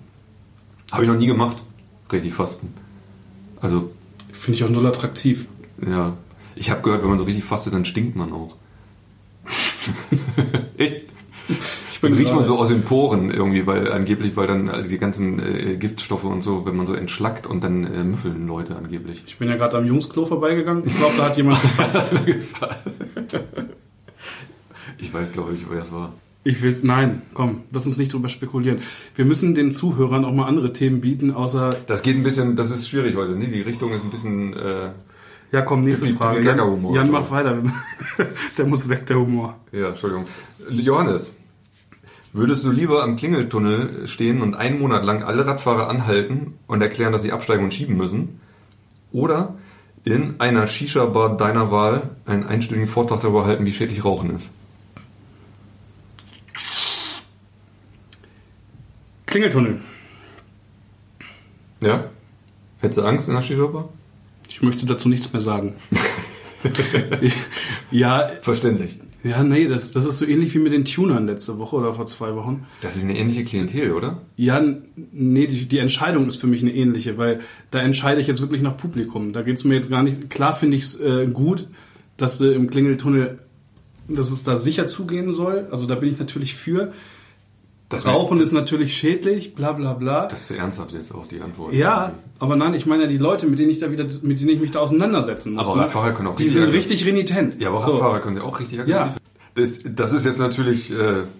Habe 0.92 1.04
ich 1.04 1.10
noch 1.10 1.18
nie 1.18 1.26
gemacht. 1.26 1.56
Richtig 2.12 2.34
fasten. 2.34 2.72
Also, 3.60 3.90
Finde 4.32 4.56
ich 4.56 4.64
auch 4.64 4.70
null 4.70 4.86
attraktiv. 4.86 5.46
ja. 5.86 6.16
Ich 6.54 6.70
habe 6.70 6.82
gehört, 6.82 7.02
wenn 7.02 7.08
man 7.10 7.18
so 7.18 7.24
richtig 7.24 7.44
fastet, 7.44 7.72
dann 7.72 7.84
stinkt 7.84 8.16
man 8.16 8.32
auch. 8.32 8.56
Echt? 10.76 11.02
Ich 11.48 12.00
Dann 12.00 12.14
riecht 12.14 12.34
man 12.34 12.44
so 12.44 12.58
aus 12.58 12.68
den 12.70 12.82
Poren 12.82 13.30
irgendwie, 13.30 13.64
weil 13.66 13.92
angeblich, 13.92 14.36
weil 14.36 14.48
dann 14.48 14.68
also 14.68 14.88
die 14.90 14.98
ganzen 14.98 15.38
äh, 15.38 15.76
Giftstoffe 15.76 16.24
und 16.24 16.42
so, 16.42 16.66
wenn 16.66 16.76
man 16.76 16.86
so 16.86 16.94
entschlackt 16.94 17.46
und 17.46 17.62
dann 17.62 17.84
äh, 17.84 18.02
müffeln 18.02 18.48
Leute 18.48 18.74
angeblich. 18.76 19.22
Ich 19.26 19.38
bin 19.38 19.48
ja 19.48 19.56
gerade 19.56 19.78
am 19.78 19.86
Jungsklo 19.86 20.26
vorbeigegangen. 20.26 20.84
Ich 20.86 20.96
glaube, 20.96 21.14
da 21.16 21.26
hat 21.26 21.36
jemand 21.36 21.62
gefasst. 22.26 22.86
Ich 24.98 25.12
weiß, 25.12 25.32
glaube 25.32 25.52
ich, 25.54 25.66
wer 25.70 25.80
es 25.82 25.92
war. 25.92 26.12
Ich 26.44 26.62
will's. 26.62 26.82
Nein, 26.82 27.22
komm, 27.34 27.62
lass 27.72 27.86
uns 27.86 27.98
nicht 27.98 28.12
drüber 28.12 28.28
spekulieren. 28.28 28.78
Wir 29.14 29.24
müssen 29.24 29.54
den 29.54 29.70
Zuhörern 29.72 30.24
auch 30.24 30.32
mal 30.32 30.46
andere 30.46 30.72
Themen 30.72 31.00
bieten, 31.00 31.32
außer. 31.32 31.70
Das 31.86 32.02
geht 32.02 32.16
ein 32.16 32.22
bisschen, 32.22 32.56
das 32.56 32.70
ist 32.70 32.88
schwierig 32.88 33.16
heute, 33.16 33.32
ne? 33.32 33.46
Die 33.48 33.60
Richtung 33.60 33.92
ist 33.92 34.02
ein 34.04 34.10
bisschen, 34.10 34.54
äh, 34.54 34.90
Ja, 35.52 35.62
komm, 35.62 35.82
nächste 35.82 36.08
Frage. 36.08 36.42
Jan. 36.44 36.58
Jan 36.94 37.10
mach 37.10 37.30
weiter. 37.30 37.58
der 38.58 38.66
muss 38.66 38.88
weg, 38.88 39.06
der 39.06 39.18
Humor. 39.18 39.56
ja, 39.72 39.88
Entschuldigung. 39.88 40.26
Johannes, 40.70 41.32
würdest 42.32 42.64
du 42.64 42.70
lieber 42.70 43.02
am 43.02 43.16
Klingeltunnel 43.16 44.06
stehen 44.06 44.40
und 44.40 44.54
einen 44.54 44.78
Monat 44.78 45.04
lang 45.04 45.22
alle 45.22 45.44
Radfahrer 45.44 45.88
anhalten 45.88 46.54
und 46.66 46.80
erklären, 46.80 47.12
dass 47.12 47.22
sie 47.22 47.32
absteigen 47.32 47.64
und 47.64 47.74
schieben 47.74 47.96
müssen? 47.96 48.40
Oder 49.12 49.54
in 50.04 50.40
einer 50.40 50.66
Shisha-Bar 50.66 51.36
deiner 51.36 51.70
Wahl 51.70 52.10
einen 52.26 52.44
einstündigen 52.44 52.88
Vortrag 52.88 53.20
darüber 53.20 53.44
halten, 53.44 53.66
wie 53.66 53.72
schädlich 53.72 54.04
Rauchen 54.04 54.34
ist? 54.36 54.50
Klingeltunnel. 59.28 59.76
Ja? 61.82 62.10
Hättest 62.80 62.98
du 62.98 63.02
Angst 63.02 63.28
in 63.28 63.34
der? 63.34 63.88
Ich 64.48 64.62
möchte 64.62 64.86
dazu 64.86 65.08
nichts 65.08 65.30
mehr 65.32 65.42
sagen. 65.42 65.74
ja, 67.90 68.30
Verständlich. 68.40 68.98
ja, 69.22 69.42
nee, 69.42 69.68
das, 69.68 69.92
das 69.92 70.06
ist 70.06 70.18
so 70.18 70.24
ähnlich 70.24 70.54
wie 70.54 70.58
mit 70.58 70.72
den 70.72 70.86
Tunern 70.86 71.26
letzte 71.26 71.58
Woche 71.58 71.76
oder 71.76 71.92
vor 71.92 72.06
zwei 72.06 72.34
Wochen. 72.34 72.66
Das 72.80 72.96
ist 72.96 73.04
eine 73.04 73.18
ähnliche 73.18 73.44
Klientel, 73.44 73.92
oder? 73.92 74.22
Ja, 74.36 74.60
nee, 75.12 75.46
die, 75.46 75.66
die 75.66 75.78
Entscheidung 75.78 76.26
ist 76.26 76.36
für 76.36 76.46
mich 76.46 76.62
eine 76.62 76.74
ähnliche, 76.74 77.18
weil 77.18 77.40
da 77.70 77.80
entscheide 77.80 78.20
ich 78.22 78.26
jetzt 78.26 78.40
wirklich 78.40 78.62
nach 78.62 78.78
Publikum. 78.78 79.34
Da 79.34 79.42
geht's 79.42 79.62
mir 79.62 79.74
jetzt 79.74 79.90
gar 79.90 80.02
nicht. 80.02 80.30
Klar 80.30 80.54
finde 80.54 80.78
ich 80.78 80.84
es 80.84 81.00
äh, 81.00 81.26
gut, 81.26 81.68
dass 82.16 82.38
du 82.38 82.50
im 82.50 82.70
Klingeltunnel, 82.70 83.38
dass 84.08 84.30
es 84.30 84.42
da 84.42 84.56
sicher 84.56 84.88
zugehen 84.88 85.32
soll. 85.32 85.68
Also 85.70 85.86
da 85.86 85.96
bin 85.96 86.10
ich 86.12 86.18
natürlich 86.18 86.54
für. 86.54 86.92
Das 87.90 88.04
Rauchen 88.04 88.38
ist 88.40 88.52
natürlich 88.52 88.94
schädlich, 88.96 89.54
bla 89.54 89.72
bla 89.72 89.94
bla. 89.94 90.26
Das 90.26 90.42
ist 90.42 90.46
zu 90.48 90.56
ernsthaft 90.56 90.92
jetzt 90.92 91.14
auch 91.14 91.26
die 91.26 91.40
Antwort. 91.40 91.72
ja, 91.72 92.12
aber 92.38 92.54
nein, 92.54 92.74
ich 92.74 92.84
meine 92.84 93.04
ja 93.04 93.08
die 93.08 93.16
Leute, 93.16 93.46
mit 93.46 93.58
denen 93.58 93.70
ich 93.70 93.78
da 93.78 93.90
wieder, 93.90 94.04
mit 94.22 94.40
denen 94.40 94.50
ich 94.50 94.60
mich 94.60 94.70
da 94.72 94.80
auseinandersetzen 94.80 95.54
muss. 95.54 95.66
Aber 95.66 95.76
ne? 95.76 95.82
Radfahrer 95.84 96.12
können 96.12 96.28
auch 96.28 96.36
Die 96.36 96.42
richtig 96.44 96.54
sind 96.60 96.68
aggressiv- 96.68 96.76
richtig 96.76 97.06
renitent. 97.06 97.60
Ja, 97.60 97.70
aber 97.70 97.80
So. 97.80 97.92
Radfahrer 97.92 98.20
können 98.20 98.36
ja 98.36 98.42
auch 98.42 98.60
richtig 98.60 98.80
aggressiv. 98.80 99.06
Ja. 99.06 99.14
Das, 99.54 99.80
das 99.84 100.12
ist 100.12 100.26
jetzt 100.26 100.38
natürlich, 100.38 100.92
äh, 100.92 101.22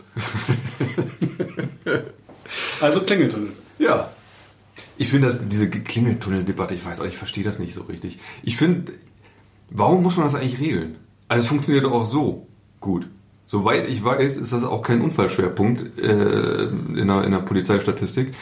Also 2.81 3.00
Klingeltunnel. 3.00 3.50
ja. 3.78 4.11
Ich 5.00 5.11
finde, 5.11 5.28
dass 5.28 5.38
diese 5.47 5.71
Klingeltunnel-Debatte, 5.71 6.75
ich 6.75 6.85
weiß 6.85 7.00
auch, 7.00 7.05
ich 7.05 7.17
verstehe 7.17 7.45
das 7.45 7.61
nicht 7.61 7.73
so 7.73 7.83
richtig. 7.83 8.19
Ich 8.43 8.57
finde, 8.57 8.93
warum 9.71 10.02
muss 10.02 10.17
man 10.17 10.26
das 10.26 10.35
eigentlich 10.35 10.59
regeln? 10.59 10.97
Also 11.28 11.43
es 11.45 11.49
funktioniert 11.49 11.85
doch 11.85 11.93
auch 11.93 12.05
so 12.07 12.49
gut. 12.81 13.07
Soweit 13.50 13.88
ich 13.88 14.05
weiß, 14.05 14.37
ist 14.37 14.52
das 14.52 14.62
auch 14.62 14.83
kein 14.83 15.00
Unfallschwerpunkt 15.00 15.99
äh, 15.99 16.64
in, 16.69 17.07
der, 17.09 17.25
in 17.25 17.33
der 17.33 17.38
Polizeistatistik. 17.38 18.35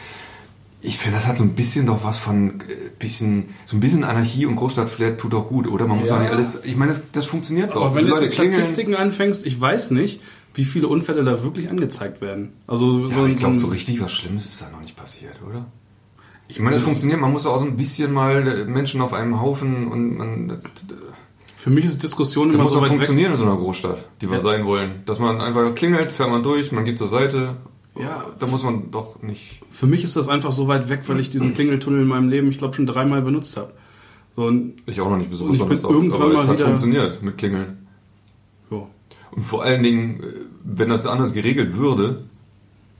Ich 0.81 0.97
finde, 0.99 1.17
das 1.17 1.25
hat 1.25 1.37
so 1.37 1.45
ein 1.45 1.53
bisschen 1.55 1.85
doch 1.87 2.03
was 2.03 2.17
von 2.17 2.59
äh, 2.61 2.89
bisschen, 2.99 3.45
so 3.65 3.77
ein 3.77 3.79
bisschen 3.79 4.03
Anarchie 4.03 4.45
und 4.45 4.57
Großstadtflair 4.57 5.17
tut 5.17 5.31
doch 5.31 5.47
gut, 5.47 5.65
oder? 5.65 5.87
Man 5.87 5.99
muss 5.99 6.09
Ja. 6.09 6.15
doch 6.17 6.21
nicht 6.23 6.31
alles. 6.33 6.59
Ich 6.63 6.75
meine, 6.75 6.91
das, 6.91 7.01
das 7.13 7.25
funktioniert 7.25 7.71
doch. 7.73 7.85
Aber 7.85 7.95
wenn 7.95 8.05
du 8.05 8.19
mit 8.19 8.31
klingeln. 8.31 8.53
Statistiken 8.55 8.95
anfängst, 8.95 9.45
ich 9.45 9.59
weiß 9.59 9.91
nicht, 9.91 10.21
wie 10.53 10.65
viele 10.65 10.89
Unfälle 10.89 11.23
da 11.23 11.41
wirklich 11.41 11.69
angezeigt 11.69 12.19
werden. 12.19 12.51
Also 12.67 13.07
Ja, 13.07 13.15
so, 13.15 13.25
ich 13.27 13.37
glaube, 13.37 13.59
so 13.59 13.67
richtig 13.67 14.01
was 14.01 14.11
Schlimmes 14.11 14.45
ist 14.45 14.61
da 14.61 14.69
noch 14.69 14.81
nicht 14.81 14.97
passiert, 14.97 15.39
oder? 15.47 15.65
Ich 16.49 16.59
meine, 16.59 16.75
das 16.75 16.83
funktioniert, 16.83 17.19
man 17.21 17.31
muss 17.31 17.45
auch 17.45 17.59
so 17.59 17.65
ein 17.65 17.77
bisschen 17.77 18.11
mal 18.11 18.45
äh, 18.45 18.65
Menschen 18.65 18.99
auf 19.01 19.13
einem 19.13 19.39
Haufen 19.39 19.87
und 19.87 20.17
man. 20.17 20.47
Das, 20.49 20.63
das 20.63 20.71
Für 21.57 21.71
mich 21.71 21.85
ist 21.85 22.03
Diskussion 22.03 22.49
das 22.49 22.55
immer 22.55 22.63
muss 22.65 22.73
so 22.73 22.77
weit 22.77 22.83
weg. 22.85 22.89
funktionieren 22.91 23.31
in 23.31 23.37
so 23.37 23.43
einer 23.43 23.57
Großstadt, 23.57 24.07
die 24.21 24.27
wir 24.29 24.35
Ja. 24.35 24.41
sein 24.41 24.65
wollen. 24.65 25.01
Dass 25.05 25.17
man 25.19 25.41
einfach 25.41 25.73
klingelt, 25.75 26.11
fährt 26.11 26.29
man 26.29 26.43
durch, 26.43 26.71
man 26.71 26.85
geht 26.85 26.97
zur 26.99 27.07
Seite. 27.07 27.55
Ja. 27.99 28.25
Da 28.39 28.45
muss 28.45 28.63
man 28.63 28.91
doch 28.91 29.21
nicht. 29.23 29.61
Für 29.71 29.87
mich 29.87 30.03
ist 30.03 30.15
das 30.15 30.29
einfach 30.29 30.51
so 30.51 30.67
weit 30.67 30.87
weg, 30.87 31.01
weil 31.07 31.19
ich 31.19 31.31
diesen 31.31 31.55
Klingeltunnel 31.55 32.03
in 32.03 32.07
meinem 32.07 32.29
Leben, 32.29 32.49
ich 32.51 32.59
glaube, 32.59 32.75
schon 32.75 32.85
dreimal 32.85 33.23
benutzt 33.23 33.57
habe. 33.57 33.73
So, 34.35 34.51
Ich 34.85 35.01
auch 35.01 35.09
noch 35.09 35.17
nicht 35.17 35.31
besonders 35.31 35.59
oft, 35.61 35.71
irgendwann 35.91 36.21
aber 36.21 36.33
mal 36.35 36.43
es 36.43 36.47
hat 36.47 36.59
funktioniert 36.59 37.23
mit 37.23 37.37
Klingeln. 37.39 37.87
jo. 38.69 38.87
Und 39.31 39.41
vor 39.43 39.63
allen 39.63 39.81
Dingen, 39.81 40.21
äh, 40.21 40.25
wenn 40.63 40.89
das 40.89 41.07
anders 41.07 41.33
geregelt 41.33 41.75
würde, 41.75 42.25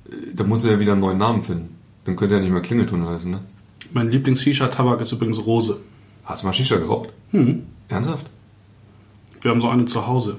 äh, 0.09 0.33
dann 0.33 0.49
muss 0.49 0.65
er 0.65 0.71
ja 0.73 0.79
wieder 0.79 0.93
einen 0.93 1.01
neuen 1.01 1.19
Namen 1.19 1.43
finden. 1.43 1.75
Dann 2.05 2.15
könnte 2.15 2.33
er 2.35 2.41
nicht 2.41 2.51
mehr 2.51 2.61
Klingeltunnel 2.61 3.07
heißen, 3.07 3.29
ne? 3.29 3.41
Mein 3.93 4.09
Lieblings-Shisha-Tabak 4.09 4.99
ist 5.01 5.11
übrigens 5.11 5.45
Rose. 5.45 5.77
Hast 6.25 6.41
du 6.41 6.47
mal 6.47 6.53
Shisha 6.53 6.77
geraucht? 6.77 7.09
Hm. 7.31 7.63
Ernsthaft? 7.87 8.25
Wir 9.41 9.51
haben 9.51 9.61
so 9.61 9.69
eine 9.69 9.85
zu 9.85 10.07
Hause. 10.07 10.37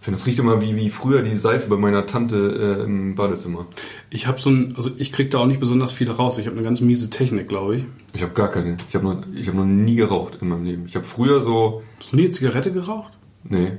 finde, 0.00 0.18
das 0.18 0.26
riecht 0.26 0.38
immer 0.38 0.62
wie, 0.62 0.76
wie 0.76 0.90
früher 0.90 1.22
die 1.22 1.34
Seife 1.34 1.68
bei 1.68 1.76
meiner 1.76 2.06
Tante 2.06 2.78
äh, 2.80 2.84
im 2.84 3.14
Badezimmer. 3.14 3.66
Ich 4.10 4.26
habe 4.26 4.40
so 4.40 4.50
ein, 4.50 4.74
also 4.76 4.90
ich 4.96 5.12
krieg 5.12 5.30
da 5.30 5.38
auch 5.38 5.46
nicht 5.46 5.60
besonders 5.60 5.92
viel 5.92 6.10
raus. 6.10 6.38
Ich 6.38 6.46
habe 6.46 6.56
eine 6.56 6.64
ganz 6.64 6.80
miese 6.80 7.10
Technik, 7.10 7.48
glaube 7.48 7.76
ich. 7.76 7.84
Ich 8.14 8.22
habe 8.22 8.32
gar 8.32 8.48
keine. 8.48 8.76
Ich 8.88 8.94
habe 8.94 9.04
noch, 9.04 9.22
ich 9.34 9.48
hab 9.48 9.54
noch 9.54 9.64
nie 9.64 9.96
geraucht 9.96 10.38
in 10.40 10.48
meinem 10.48 10.64
Leben. 10.64 10.84
Ich 10.88 10.94
habe 10.94 11.04
früher 11.04 11.40
so. 11.40 11.82
Hast 11.98 12.12
du 12.12 12.16
nie 12.16 12.22
eine 12.22 12.30
Zigarette 12.30 12.72
geraucht? 12.72 13.12
Nee, 13.44 13.72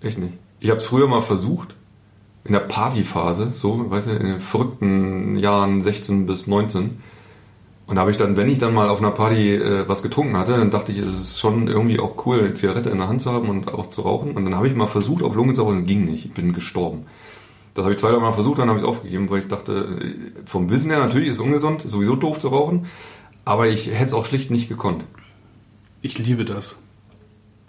echt 0.00 0.18
nicht. 0.18 0.34
Ich 0.60 0.70
habe 0.70 0.78
es 0.78 0.84
früher 0.84 1.06
mal 1.06 1.22
versucht. 1.22 1.76
In 2.44 2.52
der 2.52 2.60
Partyphase, 2.60 3.52
so, 3.54 3.90
weißt 3.90 4.06
du, 4.06 4.12
in 4.12 4.26
den 4.26 4.40
verrückten 4.40 5.36
Jahren 5.36 5.82
16 5.82 6.24
bis 6.24 6.46
19. 6.46 6.98
Und 7.90 7.96
da 7.96 8.02
habe 8.02 8.12
ich 8.12 8.16
dann, 8.16 8.36
wenn 8.36 8.48
ich 8.48 8.58
dann 8.58 8.72
mal 8.72 8.88
auf 8.88 9.00
einer 9.00 9.10
Party 9.10 9.52
äh, 9.52 9.88
was 9.88 10.04
getrunken 10.04 10.36
hatte, 10.36 10.56
dann 10.56 10.70
dachte 10.70 10.92
ich, 10.92 10.98
es 10.98 11.12
ist 11.12 11.40
schon 11.40 11.66
irgendwie 11.66 11.98
auch 11.98 12.24
cool, 12.24 12.38
eine 12.38 12.54
Zigarette 12.54 12.88
in 12.88 12.98
der 12.98 13.08
Hand 13.08 13.20
zu 13.20 13.32
haben 13.32 13.48
und 13.48 13.66
auch 13.74 13.90
zu 13.90 14.02
rauchen. 14.02 14.36
Und 14.36 14.44
dann 14.44 14.54
habe 14.54 14.68
ich 14.68 14.76
mal 14.76 14.86
versucht, 14.86 15.24
auf 15.24 15.34
Lunge 15.34 15.54
zu 15.54 15.64
rauchen, 15.64 15.78
es 15.78 15.84
ging 15.84 16.04
nicht. 16.04 16.24
Ich 16.24 16.32
bin 16.32 16.52
gestorben. 16.52 17.06
Das 17.74 17.82
habe 17.82 17.92
ich 17.92 17.98
zwei, 17.98 18.12
drei 18.12 18.20
Mal 18.20 18.30
versucht, 18.30 18.60
dann 18.60 18.68
habe 18.68 18.78
ich 18.78 18.84
es 18.84 18.88
aufgegeben, 18.88 19.28
weil 19.28 19.40
ich 19.40 19.48
dachte, 19.48 19.72
äh, 20.02 20.14
vom 20.46 20.70
Wissen 20.70 20.88
her 20.88 21.00
natürlich 21.00 21.30
ist 21.30 21.38
es 21.38 21.42
ungesund, 21.42 21.84
ist 21.84 21.90
sowieso 21.90 22.14
doof 22.14 22.38
zu 22.38 22.46
rauchen. 22.46 22.86
Aber 23.44 23.66
ich 23.66 23.88
hätte 23.88 24.04
es 24.04 24.14
auch 24.14 24.24
schlicht 24.24 24.52
nicht 24.52 24.68
gekonnt. 24.68 25.02
Ich 26.00 26.16
liebe 26.16 26.44
das. 26.44 26.76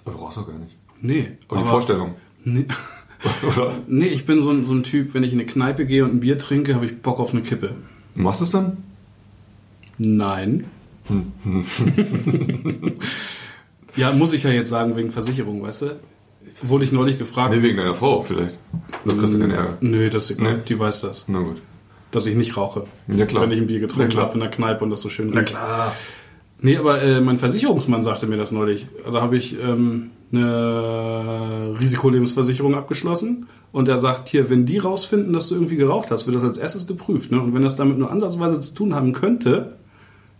Aber 0.05 0.13
du 0.13 0.19
rauchst 0.19 0.37
doch 0.37 0.45
gar 0.45 0.59
nicht. 0.59 0.77
Nee. 1.01 1.31
Aber 1.47 1.61
die 1.61 1.67
Vorstellung. 1.67 2.13
Nee, 2.43 2.67
Oder? 3.57 3.71
nee 3.87 4.05
ich 4.05 4.27
bin 4.27 4.39
so 4.39 4.51
ein, 4.51 4.65
so 4.65 4.73
ein 4.73 4.83
Typ, 4.83 5.15
wenn 5.15 5.23
ich 5.23 5.33
in 5.33 5.39
eine 5.39 5.47
Kneipe 5.47 5.87
gehe 5.87 6.03
und 6.03 6.13
ein 6.13 6.19
Bier 6.19 6.37
trinke, 6.37 6.75
habe 6.75 6.85
ich 6.85 7.01
Bock 7.01 7.19
auf 7.19 7.33
eine 7.33 7.41
Kippe. 7.41 7.73
Machst 8.13 8.41
du 8.41 8.45
es 8.45 8.51
dann? 8.51 8.90
Nein. 10.03 10.65
ja, 13.95 14.11
muss 14.13 14.33
ich 14.33 14.43
ja 14.43 14.49
jetzt 14.49 14.69
sagen, 14.69 14.95
wegen 14.95 15.11
Versicherung, 15.11 15.61
weißt 15.61 15.83
du? 15.83 15.99
Wurde 16.63 16.85
ich 16.85 16.91
neulich 16.91 17.19
gefragt. 17.19 17.53
Nee, 17.53 17.61
wegen 17.61 17.77
deiner 17.77 17.93
Frau 17.93 18.21
vielleicht. 18.21 18.57
Da 19.05 19.13
kriegst 19.13 19.35
du 19.35 19.39
keinen 19.39 19.51
Ärger. 19.51 19.77
Nö, 19.81 20.09
das 20.09 20.29
ist 20.29 20.39
egal. 20.39 20.55
Nee. 20.55 20.59
Die 20.67 20.79
weiß 20.79 21.01
das. 21.01 21.25
Na 21.27 21.39
gut. 21.39 21.61
Dass 22.09 22.25
ich 22.25 22.35
nicht 22.35 22.57
rauche. 22.57 22.85
Ja, 23.07 23.25
klar. 23.25 23.43
Wenn 23.43 23.51
ich 23.51 23.59
ein 23.59 23.67
Bier 23.67 23.79
Na 23.79 23.87
getrunken 23.87 24.17
habe 24.17 24.33
in 24.33 24.39
der 24.39 24.49
Kneipe 24.49 24.83
und 24.83 24.89
das 24.89 25.01
so 25.01 25.09
schön 25.09 25.31
riecht. 25.31 25.49
klar. 25.49 25.95
Nee, 26.59 26.77
aber 26.77 27.01
äh, 27.01 27.21
mein 27.21 27.37
Versicherungsmann 27.37 28.01
sagte 28.01 28.27
mir 28.27 28.37
das 28.37 28.51
neulich. 28.51 28.87
Da 29.11 29.21
habe 29.21 29.37
ich 29.37 29.57
ähm, 29.59 30.11
eine 30.31 31.75
Risikolebensversicherung 31.79 32.75
abgeschlossen 32.75 33.47
und 33.71 33.87
er 33.87 33.97
sagt, 33.97 34.29
hier, 34.29 34.49
wenn 34.49 34.65
die 34.65 34.77
rausfinden, 34.77 35.33
dass 35.33 35.49
du 35.49 35.55
irgendwie 35.55 35.75
geraucht 35.75 36.11
hast, 36.11 36.27
wird 36.27 36.37
das 36.37 36.43
als 36.43 36.57
erstes 36.57 36.87
geprüft. 36.87 37.31
Ne? 37.31 37.39
Und 37.39 37.53
wenn 37.53 37.63
das 37.63 37.75
damit 37.75 37.97
nur 37.97 38.11
ansatzweise 38.11 38.61
zu 38.61 38.73
tun 38.73 38.93
haben 38.93 39.13
könnte, 39.13 39.77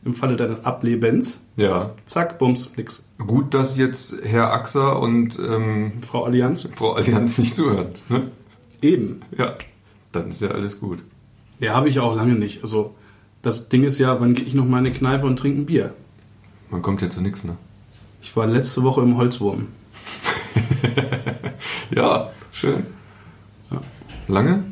im 0.04 0.14
Falle 0.16 0.36
deines 0.38 0.66
Ablebens, 0.66 1.42
Ja. 1.58 1.92
zack, 2.06 2.40
bums, 2.40 2.70
nix. 2.76 3.04
Gut, 3.20 3.54
dass 3.54 3.78
jetzt 3.78 4.16
Herr 4.24 4.52
Axer 4.54 5.00
und 5.00 5.38
ähm, 5.40 5.94
Frau 6.02 6.24
Allianz? 6.26 6.68
Frau 6.76 6.94
Allianz 6.94 7.38
nicht 7.38 7.54
zuhören. 7.56 7.90
Ne? 8.10 8.24
Eben. 8.82 9.22
Ja. 9.38 9.56
Dann 10.12 10.30
ist 10.32 10.42
ja 10.42 10.50
alles 10.50 10.80
gut. 10.80 11.00
Ja, 11.60 11.74
habe 11.76 11.88
ich 11.90 12.00
auch 12.00 12.16
lange 12.16 12.34
nicht. 12.34 12.64
Also 12.64 12.96
das 13.44 13.70
Ding 13.70 13.84
ist 13.84 14.00
ja, 14.00 14.20
wann 14.20 14.34
gehe 14.34 14.46
ich 14.46 14.56
noch 14.56 14.66
mal 14.66 14.80
in 14.80 14.86
eine 14.88 14.96
Kneipe 14.96 15.26
und 15.28 15.38
trinke 15.38 15.62
ein 15.62 15.66
Bier? 15.68 15.94
Man 16.72 16.82
kommt 16.82 17.02
ja 17.02 17.10
zu 17.10 17.22
nichts, 17.22 17.44
ne? 17.44 17.58
Ich 18.22 18.36
war 18.36 18.48
letzte 18.48 18.82
Woche 18.84 19.02
im 19.02 19.18
Holzwurm. 19.18 19.68
Ja, 21.94 22.32
schön. 22.52 22.82
Ja. 23.70 23.82
Lange? 24.28 24.64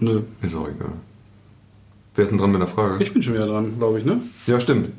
Nö. 0.00 0.22
Ist 0.42 0.54
auch 0.54 0.68
egal. 0.68 0.92
Wer 2.14 2.24
ist 2.24 2.30
denn 2.30 2.38
dran 2.38 2.52
mit 2.52 2.60
der 2.60 2.68
Frage? 2.68 3.02
Ich 3.02 3.12
bin 3.12 3.22
schon 3.22 3.34
wieder 3.34 3.46
dran, 3.46 3.76
glaube 3.76 3.98
ich, 3.98 4.04
ne? 4.04 4.20
Ja, 4.46 4.60
stimmt. 4.60 4.90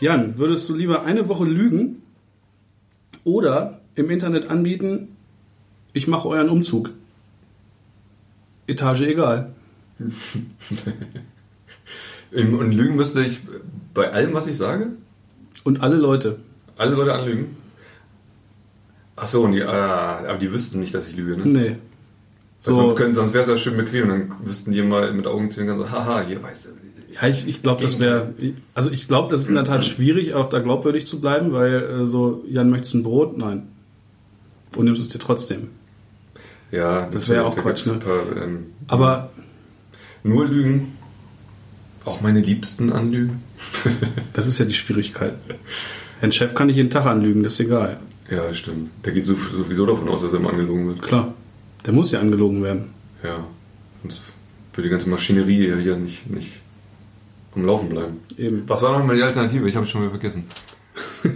Jan, 0.00 0.36
würdest 0.38 0.68
du 0.68 0.74
lieber 0.74 1.04
eine 1.04 1.28
Woche 1.28 1.44
lügen 1.44 2.02
oder 3.24 3.80
im 3.94 4.10
Internet 4.10 4.50
anbieten, 4.50 5.16
ich 5.92 6.06
mache 6.06 6.28
euren 6.28 6.48
Umzug? 6.48 6.90
Etage 8.66 9.02
egal. 9.02 9.52
Und 12.32 12.72
lügen 12.72 12.96
müsste 12.96 13.22
ich 13.22 13.40
bei 13.92 14.12
allem, 14.12 14.32
was 14.32 14.46
ich 14.46 14.56
sage? 14.56 14.92
Und 15.64 15.82
alle 15.82 15.96
Leute. 15.96 16.38
Alle 16.76 16.94
Leute 16.94 17.12
anlügen? 17.12 17.56
Ach 19.16 19.26
so, 19.26 19.42
und 19.42 19.52
die, 19.52 19.62
ah, 19.62 20.20
aber 20.26 20.38
die 20.38 20.50
wüssten 20.50 20.80
nicht, 20.80 20.94
dass 20.94 21.08
ich 21.08 21.16
lüge, 21.16 21.36
ne? 21.36 21.46
Nee. 21.46 21.76
So, 22.62 22.74
sonst 22.74 22.96
könnten- 22.96 23.14
sonst 23.14 23.32
wäre 23.32 23.42
es 23.42 23.48
ja 23.48 23.56
schön 23.56 23.76
bequem. 23.76 24.08
Dann 24.08 24.32
wüssten 24.44 24.72
die 24.72 24.82
mal 24.82 25.12
mit 25.14 25.26
Augenzwinkern 25.26 25.78
so, 25.78 25.90
haha, 25.90 26.22
hier 26.26 26.42
weißt 26.42 26.66
du. 26.66 26.68
ja, 27.20 27.28
ich, 27.28 27.46
ich 27.48 27.62
glaube, 27.62 27.82
das 27.82 27.98
wäre. 27.98 28.34
Also 28.74 28.90
ich 28.90 29.08
glaube, 29.08 29.30
das 29.30 29.40
ist 29.42 29.48
in 29.48 29.54
der 29.54 29.64
Tat 29.64 29.84
schwierig, 29.84 30.34
auch 30.34 30.48
da 30.48 30.58
glaubwürdig 30.60 31.06
zu 31.06 31.20
bleiben, 31.20 31.52
weil 31.52 31.72
äh, 32.02 32.06
so, 32.06 32.44
Jan, 32.48 32.68
möchtest 32.70 32.94
du 32.94 32.98
ein 32.98 33.02
Brot? 33.02 33.38
Nein. 33.38 33.68
Und 34.76 34.84
nimmst 34.84 35.00
es 35.02 35.08
dir 35.08 35.18
trotzdem. 35.18 35.68
Ja, 36.70 37.06
Das 37.10 37.28
wäre 37.28 37.44
auch 37.46 37.56
Quatsch, 37.56 37.86
ne? 37.86 37.94
paar, 37.94 38.22
ähm, 38.36 38.66
Aber 38.86 39.30
nur 40.22 40.46
lügen. 40.46 40.92
Auch 42.04 42.20
meine 42.20 42.40
Liebsten 42.40 42.92
anlügen. 42.92 43.42
das 44.32 44.46
ist 44.46 44.58
ja 44.58 44.64
die 44.64 44.72
Schwierigkeit. 44.74 45.34
Ein 46.22 46.32
Chef 46.32 46.54
kann 46.54 46.68
nicht 46.68 46.76
jeden 46.76 46.90
Tag 46.90 47.06
anlügen, 47.06 47.42
das 47.42 47.54
ist 47.54 47.60
egal. 47.60 47.98
Ja, 48.30 48.52
stimmt. 48.54 48.90
Der 49.04 49.12
geht 49.12 49.24
so- 49.24 49.34
sowieso 49.34 49.84
davon 49.86 50.08
aus, 50.08 50.22
dass 50.22 50.32
er 50.32 50.38
immer 50.38 50.50
angelogen 50.50 50.86
wird. 50.88 51.02
Klar. 51.02 51.34
Der 51.86 51.92
muss 51.92 52.12
ja 52.12 52.20
angelogen 52.20 52.62
werden. 52.62 52.90
Ja. 53.22 53.44
Sonst 54.02 54.22
würde 54.72 54.88
die 54.88 54.90
ganze 54.90 55.08
Maschinerie 55.08 55.68
ja 55.68 55.76
hier 55.76 55.96
nicht, 55.96 56.28
nicht 56.30 56.60
am 57.54 57.64
Laufen 57.64 57.88
bleiben. 57.88 58.20
Eben. 58.36 58.64
Was 58.66 58.82
war 58.82 58.98
nochmal 58.98 59.16
die 59.16 59.22
Alternative? 59.22 59.68
Ich 59.68 59.76
habe 59.76 59.84
es 59.84 59.90
schon 59.90 60.02
wieder 60.02 60.10
vergessen. 60.10 60.44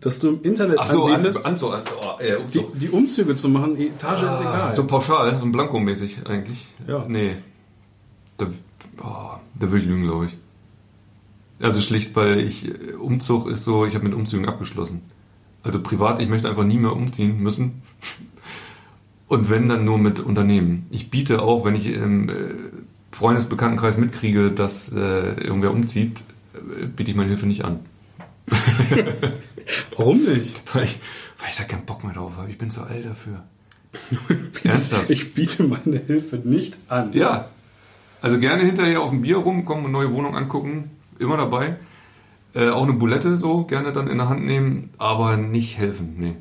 Dass 0.00 0.20
du 0.20 0.28
im 0.28 0.42
Internet 0.42 0.78
Ach 0.78 0.90
so, 0.90 1.04
an, 1.06 1.14
anbietest, 1.14 1.44
an, 1.44 1.56
so, 1.56 1.70
an, 1.70 1.82
oh, 2.00 2.20
äh, 2.20 2.36
die, 2.52 2.58
Umzug. 2.58 2.78
die 2.78 2.88
Umzüge 2.88 3.34
zu 3.34 3.48
machen, 3.48 3.76
die 3.76 3.88
Etage 3.88 4.22
ist 4.22 4.28
Ah, 4.28 4.40
egal. 4.40 4.76
So 4.76 4.84
pauschal, 4.84 5.36
so 5.36 5.44
ein 5.44 5.52
Blanko-mäßig 5.52 6.26
eigentlich. 6.26 6.66
Ja. 6.86 7.04
Nee. 7.08 7.36
Da, 8.36 8.46
oh, 9.02 9.38
da 9.58 9.70
würde 9.70 9.78
ich 9.78 9.86
lügen, 9.86 10.04
glaube 10.04 10.26
ich. 10.26 10.36
Also 11.60 11.80
schlicht, 11.80 12.14
weil 12.14 12.40
ich, 12.40 12.68
äh, 12.68 12.92
Umzug 12.94 13.48
ist 13.48 13.64
so, 13.64 13.84
ich 13.84 13.94
habe 13.94 14.04
mit 14.04 14.14
Umzügen 14.14 14.46
abgeschlossen. 14.46 15.02
Also 15.64 15.80
privat, 15.80 16.20
ich 16.20 16.28
möchte 16.28 16.48
einfach 16.48 16.64
nie 16.64 16.78
mehr 16.78 16.92
umziehen 16.92 17.40
müssen. 17.42 17.82
Und 19.28 19.50
wenn, 19.50 19.68
dann 19.68 19.84
nur 19.84 19.98
mit 19.98 20.20
Unternehmen. 20.20 20.86
Ich 20.90 21.10
biete 21.10 21.42
auch, 21.42 21.64
wenn 21.64 21.74
ich 21.74 21.86
im 21.86 22.28
äh, 22.28 22.54
Freundesbekanntenkreis 23.12 23.98
mitkriege, 23.98 24.50
dass 24.50 24.90
äh, 24.90 24.96
irgendwer 24.96 25.70
umzieht, 25.70 26.22
äh, 26.54 26.86
biete 26.86 27.10
ich 27.10 27.16
meine 27.16 27.28
Hilfe 27.28 27.46
nicht 27.46 27.64
an. 27.64 27.80
Warum 29.96 30.24
nicht? 30.24 30.62
Weil 30.74 30.84
ich, 30.84 30.98
weil 31.38 31.50
ich 31.50 31.56
da 31.56 31.64
keinen 31.64 31.84
Bock 31.84 32.04
mehr 32.04 32.14
drauf 32.14 32.38
habe. 32.38 32.50
Ich 32.50 32.56
bin 32.56 32.70
zu 32.70 32.82
alt 32.82 33.04
dafür. 33.04 33.44
Ernsthaft? 34.64 35.10
Ich 35.10 35.34
biete 35.34 35.62
meine 35.64 35.98
Hilfe 35.98 36.36
nicht 36.36 36.78
an. 36.88 37.12
Ja. 37.12 37.48
Also 38.20 38.38
gerne 38.38 38.64
hinterher 38.64 39.02
auf 39.02 39.12
ein 39.12 39.22
Bier 39.22 39.36
rumkommen 39.36 39.84
und 39.84 39.92
neue 39.92 40.12
Wohnung 40.12 40.36
angucken. 40.36 40.90
Immer 41.18 41.36
dabei. 41.36 41.76
Äh, 42.54 42.70
auch 42.70 42.84
eine 42.84 42.94
Bulette 42.94 43.36
so 43.36 43.64
gerne 43.64 43.92
dann 43.92 44.08
in 44.08 44.18
der 44.18 44.28
Hand 44.28 44.44
nehmen, 44.44 44.90
aber 44.96 45.36
nicht 45.36 45.78
helfen. 45.78 46.14
Nee. 46.16 46.34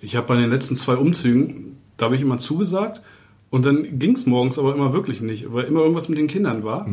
Ich 0.00 0.16
habe 0.16 0.26
bei 0.26 0.36
den 0.36 0.48
letzten 0.48 0.76
zwei 0.76 0.96
Umzügen, 0.96 1.69
da 2.00 2.06
habe 2.06 2.16
ich 2.16 2.22
immer 2.22 2.38
zugesagt 2.38 3.02
und 3.50 3.66
dann 3.66 3.98
ging 3.98 4.12
es 4.12 4.26
morgens 4.26 4.58
aber 4.58 4.74
immer 4.74 4.92
wirklich 4.92 5.20
nicht, 5.20 5.52
weil 5.52 5.64
immer 5.64 5.80
irgendwas 5.80 6.08
mit 6.08 6.18
den 6.18 6.28
Kindern 6.28 6.64
war. 6.64 6.86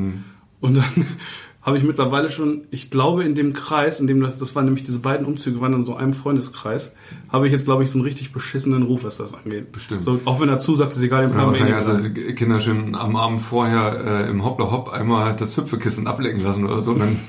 Und 0.59 0.77
dann 0.77 0.83
habe 1.61 1.77
ich 1.77 1.83
mittlerweile 1.83 2.29
schon, 2.29 2.63
ich 2.71 2.91
glaube 2.91 3.23
in 3.23 3.35
dem 3.35 3.53
Kreis, 3.53 3.99
in 3.99 4.07
dem 4.07 4.21
das, 4.21 4.39
das 4.39 4.55
waren 4.55 4.65
nämlich 4.65 4.83
diese 4.83 4.99
beiden 4.99 5.25
Umzüge, 5.25 5.61
waren 5.61 5.71
dann 5.71 5.83
so 5.83 5.95
einem 5.95 6.13
Freundeskreis, 6.13 6.93
habe 7.29 7.45
ich 7.45 7.53
jetzt 7.53 7.65
glaube 7.65 7.83
ich 7.83 7.91
so 7.91 7.97
einen 7.99 8.05
richtig 8.05 8.33
beschissenen 8.33 8.83
Ruf, 8.83 9.05
was 9.05 9.17
das 9.17 9.33
angeht. 9.33 9.71
Bestimmt. 9.71 10.03
So, 10.03 10.19
auch 10.25 10.41
wenn 10.41 10.49
er 10.49 10.59
zusagt, 10.59 10.91
ist 10.93 11.01
egal, 11.01 11.23
Ja, 11.23 11.29
Plan 11.29 11.51
nicht 11.53 11.73
also 11.73 11.97
die 11.97 12.35
Kinder 12.35 12.59
schön 12.59 12.95
am 12.95 13.15
Abend 13.15 13.41
vorher 13.41 14.25
äh, 14.25 14.29
im 14.29 14.43
Hoppla 14.43 14.71
Hopp 14.71 14.89
einmal 14.89 15.35
das 15.35 15.55
Hüpfekissen 15.55 16.07
ablecken 16.07 16.41
lassen 16.41 16.65
oder 16.65 16.81
so. 16.81 16.91
Und 16.91 16.99
dann 16.99 17.19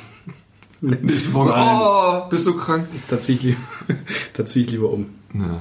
nächsten 0.81 1.33
Morgen, 1.33 1.53
oh, 1.55 2.29
bist 2.29 2.47
du 2.47 2.55
krank? 2.55 2.89
Da 3.09 3.19
ziehe 3.19 3.39
ich, 3.39 3.57
zieh 4.45 4.61
ich 4.63 4.71
lieber 4.71 4.91
um. 4.91 5.07
Ja. 5.35 5.61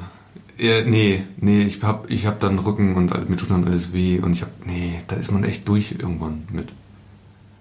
Ja, 0.58 0.84
nee, 0.84 1.24
nee, 1.38 1.62
ich 1.62 1.84
hab, 1.84 2.10
ich 2.10 2.26
hab 2.26 2.40
dann 2.40 2.58
Rücken 2.58 2.96
und 2.96 3.30
mir 3.30 3.36
tut 3.36 3.52
dann 3.52 3.66
alles 3.66 3.94
weh 3.94 4.20
und 4.20 4.34
ich 4.34 4.42
hab, 4.42 4.50
nee, 4.66 5.00
da 5.08 5.16
ist 5.16 5.32
man 5.32 5.44
echt 5.44 5.68
durch 5.68 5.96
irgendwann 6.00 6.48
mit. 6.52 6.70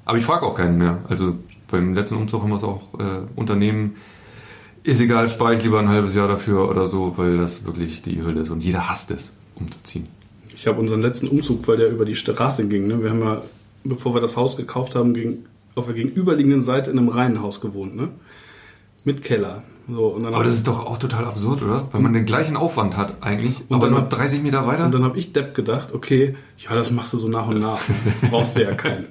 Aber 0.07 0.17
ich 0.17 0.25
frage 0.25 0.47
auch 0.47 0.55
keinen 0.55 0.79
mehr. 0.79 1.01
Also 1.09 1.37
beim 1.69 1.95
letzten 1.95 2.17
Umzug 2.17 2.43
haben 2.43 2.51
wir 2.51 2.57
es 2.57 2.65
auch 2.65 2.99
äh, 2.99 3.21
Unternehmen, 3.35 3.97
ist 4.83 5.01
egal, 5.01 5.29
spare 5.29 5.57
ich 5.57 5.65
lieber 5.65 5.81
ein 5.81 5.89
halbes 5.89 6.15
Jahr 6.15 6.29
dafür 6.29 6.71
oder 6.71 6.87
so, 6.87 7.19
weil 7.19 7.39
das 7.39 7.65
wirklich 7.65 8.03
die 8.03 8.23
Hölle 8.23 8.43
ist 8.43 8.51
und 8.51 8.63
jeder 8.63 8.89
hasst 8.89 9.11
es, 9.11 9.33
umzuziehen. 9.57 10.07
Ich 10.55 10.67
habe 10.69 10.79
unseren 10.79 11.03
letzten 11.03 11.27
Umzug, 11.27 11.67
weil 11.67 11.77
der 11.77 11.91
über 11.91 12.05
die 12.05 12.15
Straße 12.15 12.67
ging. 12.69 12.87
Ne? 12.87 13.03
Wir 13.03 13.11
haben 13.11 13.21
ja, 13.21 13.43
bevor 13.85 14.15
wir 14.15 14.21
das 14.21 14.37
Haus 14.37 14.57
gekauft 14.57 14.95
haben, 14.95 15.13
gegen, 15.13 15.45
auf 15.75 15.87
der 15.87 15.95
gegenüberliegenden 15.97 16.63
Seite 16.63 16.93
in 16.93 16.99
einem 16.99 17.09
Reihenhaus 17.09 17.61
gewohnt. 17.61 17.97
Ne? 17.97 18.09
Mit 19.05 19.23
Keller. 19.23 19.65
So, 19.89 20.09
und 20.09 20.25
dann 20.25 20.35
Aber 20.35 20.43
das 20.43 20.55
ist 20.55 20.67
doch 20.67 20.85
auch 20.85 20.99
total 20.99 21.25
absurd, 21.27 21.63
oder? 21.63 21.89
Weil 21.93 22.01
man 22.01 22.13
den 22.13 22.25
gleichen 22.27 22.57
Aufwand 22.57 22.97
hat 22.97 23.23
eigentlich, 23.23 23.63
Und 23.69 23.81
dann- 23.83 23.93
nur 23.93 24.01
30 24.03 24.43
Meter 24.43 24.67
weiter 24.67 24.85
und 24.87 24.93
dann 24.95 25.05
habe 25.05 25.17
ich 25.17 25.33
Depp 25.33 25.55
gedacht, 25.55 25.93
okay, 25.95 26.35
ja, 26.59 26.75
das 26.75 26.91
machst 26.91 27.13
du 27.13 27.19
so 27.19 27.29
nach 27.29 27.47
und 27.47 27.61
nach. 27.61 27.81
Brauchst 28.31 28.57
du 28.57 28.63
ja 28.65 28.75
keinen. 28.75 29.05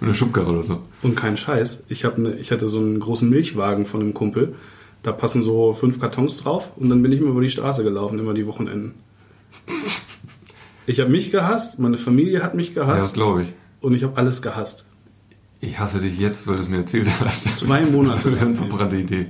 mit 0.00 0.02
einer 0.02 0.14
Schubkarre 0.14 0.50
oder 0.50 0.62
so. 0.64 0.80
Und 1.02 1.14
kein 1.14 1.36
Scheiß. 1.36 1.84
Ich, 1.88 2.04
hab 2.04 2.18
ne, 2.18 2.34
ich 2.34 2.50
hatte 2.50 2.66
so 2.66 2.78
einen 2.80 2.98
großen 2.98 3.30
Milchwagen 3.30 3.86
von 3.86 4.00
einem 4.00 4.14
Kumpel. 4.14 4.56
Da 5.04 5.12
passen 5.12 5.42
so 5.42 5.72
fünf 5.72 6.00
Kartons 6.00 6.38
drauf 6.38 6.72
und 6.76 6.88
dann 6.88 7.00
bin 7.02 7.12
ich 7.12 7.20
immer 7.20 7.30
über 7.30 7.40
die 7.42 7.50
Straße 7.50 7.84
gelaufen, 7.84 8.18
immer 8.18 8.34
die 8.34 8.46
Wochenenden. 8.48 8.94
Ich 10.86 10.98
habe 11.00 11.10
mich 11.10 11.30
gehasst, 11.30 11.78
meine 11.78 11.98
Familie 11.98 12.42
hat 12.42 12.54
mich 12.54 12.74
Ja, 12.74 12.84
das 12.84 12.96
gehasst 12.96 13.14
glaube 13.14 13.42
ich. 13.42 13.52
und 13.80 13.94
ich 13.94 14.02
habe 14.02 14.16
alles 14.16 14.42
gehasst. 14.42 14.86
Ich 15.60 15.78
hasse 15.78 16.00
dich 16.00 16.18
jetzt, 16.18 16.46
weil 16.48 16.56
du 16.56 16.62
es 16.62 16.68
mir 16.68 16.78
erzählt 16.78 17.08
hast. 17.20 17.44
Zwei 17.58 17.84
Monate 17.86 18.16
Das 18.30 18.32
wäre 18.32 18.46
eine 18.46 18.54
verbrannte 18.56 18.96
Idee. 18.96 19.26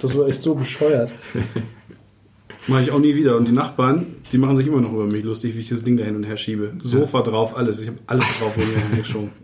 Das 0.00 0.16
war 0.16 0.28
echt 0.28 0.42
so 0.42 0.54
bescheuert. 0.54 1.10
Mache 2.66 2.82
ich 2.82 2.90
auch 2.90 2.98
nie 2.98 3.14
wieder. 3.14 3.36
Und 3.36 3.46
die 3.48 3.52
Nachbarn, 3.52 4.06
die 4.30 4.38
machen 4.38 4.56
sich 4.56 4.66
immer 4.66 4.80
noch 4.80 4.92
über 4.92 5.06
mich 5.06 5.24
lustig, 5.24 5.56
wie 5.56 5.60
ich 5.60 5.68
das 5.68 5.84
Ding 5.84 5.96
da 5.96 6.04
hin 6.04 6.16
und 6.16 6.24
her 6.24 6.36
schiebe. 6.36 6.74
Sofa 6.82 7.22
drauf, 7.22 7.56
alles. 7.56 7.80
Ich 7.80 7.88
habe 7.88 7.98
alles 8.06 8.26
drauf 8.38 8.56
wo 8.56 8.60
mir 8.60 8.86
hingeschoben. 8.88 9.30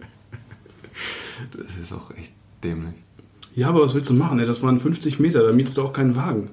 Das 1.52 1.66
ist 1.82 1.92
auch 1.92 2.10
echt 2.16 2.32
dämlich. 2.62 2.94
Ja, 3.54 3.68
aber 3.68 3.82
was 3.82 3.94
willst 3.94 4.08
du 4.08 4.14
machen? 4.14 4.38
Ey? 4.38 4.46
Das 4.46 4.62
waren 4.62 4.80
50 4.80 5.18
Meter, 5.18 5.42
da 5.46 5.52
mietst 5.52 5.76
du 5.76 5.82
auch 5.82 5.92
keinen 5.92 6.16
Wagen. 6.16 6.50